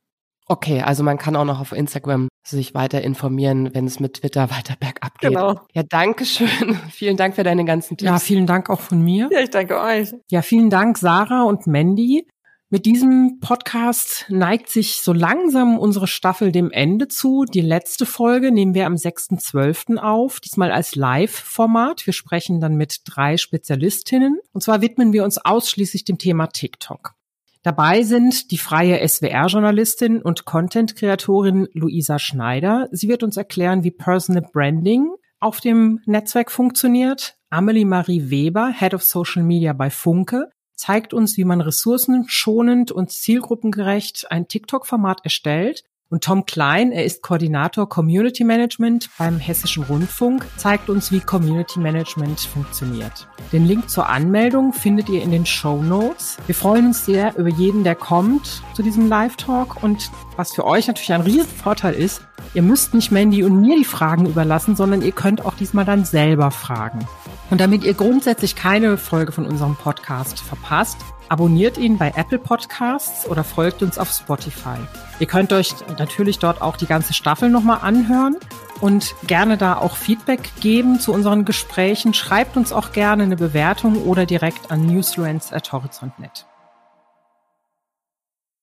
Okay, 0.50 0.82
also 0.82 1.04
man 1.04 1.16
kann 1.16 1.36
auch 1.36 1.44
noch 1.44 1.60
auf 1.60 1.70
Instagram 1.70 2.28
sich 2.44 2.74
weiter 2.74 3.02
informieren, 3.02 3.72
wenn 3.72 3.86
es 3.86 4.00
mit 4.00 4.14
Twitter 4.14 4.50
weiter 4.56 4.74
bergab 4.80 5.16
geht. 5.20 5.30
Genau. 5.30 5.60
Ja, 5.74 5.84
danke 5.84 6.24
schön. 6.24 6.76
vielen 6.90 7.16
Dank 7.16 7.36
für 7.36 7.44
deine 7.44 7.64
ganzen 7.64 7.96
Tipps. 7.96 8.10
Ja, 8.10 8.18
vielen 8.18 8.48
Dank 8.48 8.68
auch 8.68 8.80
von 8.80 9.00
mir. 9.00 9.28
Ja, 9.30 9.38
ich 9.38 9.50
danke 9.50 9.80
euch. 9.80 10.12
Ja, 10.28 10.42
vielen 10.42 10.68
Dank 10.68 10.98
Sarah 10.98 11.44
und 11.44 11.68
Mandy. 11.68 12.26
Mit 12.68 12.84
diesem 12.84 13.38
Podcast 13.40 14.26
neigt 14.28 14.68
sich 14.70 15.02
so 15.02 15.12
langsam 15.12 15.78
unsere 15.78 16.08
Staffel 16.08 16.50
dem 16.50 16.72
Ende 16.72 17.06
zu. 17.06 17.44
Die 17.44 17.60
letzte 17.60 18.04
Folge 18.04 18.50
nehmen 18.50 18.74
wir 18.74 18.86
am 18.86 18.94
6.12. 18.94 19.98
auf, 19.98 20.40
diesmal 20.40 20.72
als 20.72 20.96
Live-Format. 20.96 22.06
Wir 22.06 22.12
sprechen 22.12 22.60
dann 22.60 22.74
mit 22.74 23.02
drei 23.04 23.36
Spezialistinnen. 23.36 24.40
Und 24.52 24.62
zwar 24.64 24.82
widmen 24.82 25.12
wir 25.12 25.22
uns 25.22 25.38
ausschließlich 25.38 26.04
dem 26.04 26.18
Thema 26.18 26.48
TikTok. 26.48 27.14
Dabei 27.62 28.02
sind 28.04 28.50
die 28.50 28.58
freie 28.58 29.06
SWR-Journalistin 29.06 30.22
und 30.22 30.46
Content-Kreatorin 30.46 31.68
Luisa 31.74 32.18
Schneider. 32.18 32.88
Sie 32.90 33.08
wird 33.08 33.22
uns 33.22 33.36
erklären, 33.36 33.84
wie 33.84 33.90
Personal 33.90 34.48
Branding 34.50 35.10
auf 35.40 35.60
dem 35.60 36.00
Netzwerk 36.06 36.50
funktioniert. 36.50 37.36
Amelie 37.50 37.84
Marie 37.84 38.30
Weber, 38.30 38.72
Head 38.72 38.94
of 38.94 39.02
Social 39.02 39.42
Media 39.42 39.74
bei 39.74 39.90
Funke, 39.90 40.48
zeigt 40.74 41.12
uns, 41.12 41.36
wie 41.36 41.44
man 41.44 41.60
ressourcenschonend 41.60 42.92
und 42.92 43.10
zielgruppengerecht 43.10 44.30
ein 44.30 44.48
TikTok-Format 44.48 45.20
erstellt. 45.24 45.84
Und 46.10 46.24
Tom 46.24 46.44
Klein, 46.44 46.90
er 46.90 47.04
ist 47.04 47.22
Koordinator 47.22 47.88
Community 47.88 48.42
Management 48.42 49.08
beim 49.16 49.38
Hessischen 49.38 49.84
Rundfunk, 49.84 50.44
zeigt 50.56 50.90
uns, 50.90 51.12
wie 51.12 51.20
Community 51.20 51.78
Management 51.78 52.40
funktioniert. 52.40 53.28
Den 53.52 53.64
Link 53.64 53.88
zur 53.88 54.08
Anmeldung 54.08 54.72
findet 54.72 55.08
ihr 55.08 55.22
in 55.22 55.30
den 55.30 55.46
Show 55.46 55.80
Notes. 55.80 56.36
Wir 56.46 56.56
freuen 56.56 56.86
uns 56.86 57.06
sehr 57.06 57.36
über 57.36 57.48
jeden, 57.48 57.84
der 57.84 57.94
kommt 57.94 58.60
zu 58.74 58.82
diesem 58.82 59.08
Live-Talk. 59.08 59.84
Und 59.84 60.10
was 60.36 60.52
für 60.52 60.64
euch 60.64 60.88
natürlich 60.88 61.12
ein 61.12 61.20
Riesenvorteil 61.20 61.94
ist, 61.94 62.22
ihr 62.54 62.62
müsst 62.62 62.92
nicht 62.92 63.12
Mandy 63.12 63.44
und 63.44 63.60
mir 63.60 63.76
die 63.76 63.84
Fragen 63.84 64.26
überlassen, 64.26 64.74
sondern 64.74 65.02
ihr 65.02 65.12
könnt 65.12 65.46
auch 65.46 65.54
diesmal 65.54 65.84
dann 65.84 66.04
selber 66.04 66.50
fragen. 66.50 67.06
Und 67.50 67.60
damit 67.60 67.84
ihr 67.84 67.94
grundsätzlich 67.94 68.56
keine 68.56 68.96
Folge 68.96 69.30
von 69.30 69.46
unserem 69.46 69.76
Podcast 69.76 70.40
verpasst, 70.40 70.98
Abonniert 71.30 71.78
ihn 71.78 71.96
bei 71.96 72.12
Apple 72.16 72.40
Podcasts 72.40 73.24
oder 73.28 73.44
folgt 73.44 73.84
uns 73.84 73.98
auf 73.98 74.10
Spotify. 74.10 74.78
Ihr 75.20 75.28
könnt 75.28 75.52
euch 75.52 75.72
natürlich 75.96 76.40
dort 76.40 76.60
auch 76.60 76.76
die 76.76 76.86
ganze 76.86 77.14
Staffel 77.14 77.50
nochmal 77.50 77.78
anhören 77.82 78.36
und 78.80 79.14
gerne 79.28 79.56
da 79.56 79.76
auch 79.76 79.94
Feedback 79.94 80.50
geben 80.58 80.98
zu 80.98 81.12
unseren 81.12 81.44
Gesprächen. 81.44 82.14
Schreibt 82.14 82.56
uns 82.56 82.72
auch 82.72 82.90
gerne 82.90 83.22
eine 83.22 83.36
Bewertung 83.36 84.02
oder 84.02 84.26
direkt 84.26 84.72
an 84.72 84.84
newsruns 84.86 85.52
at 85.52 85.70
horizont.net. 85.70 86.46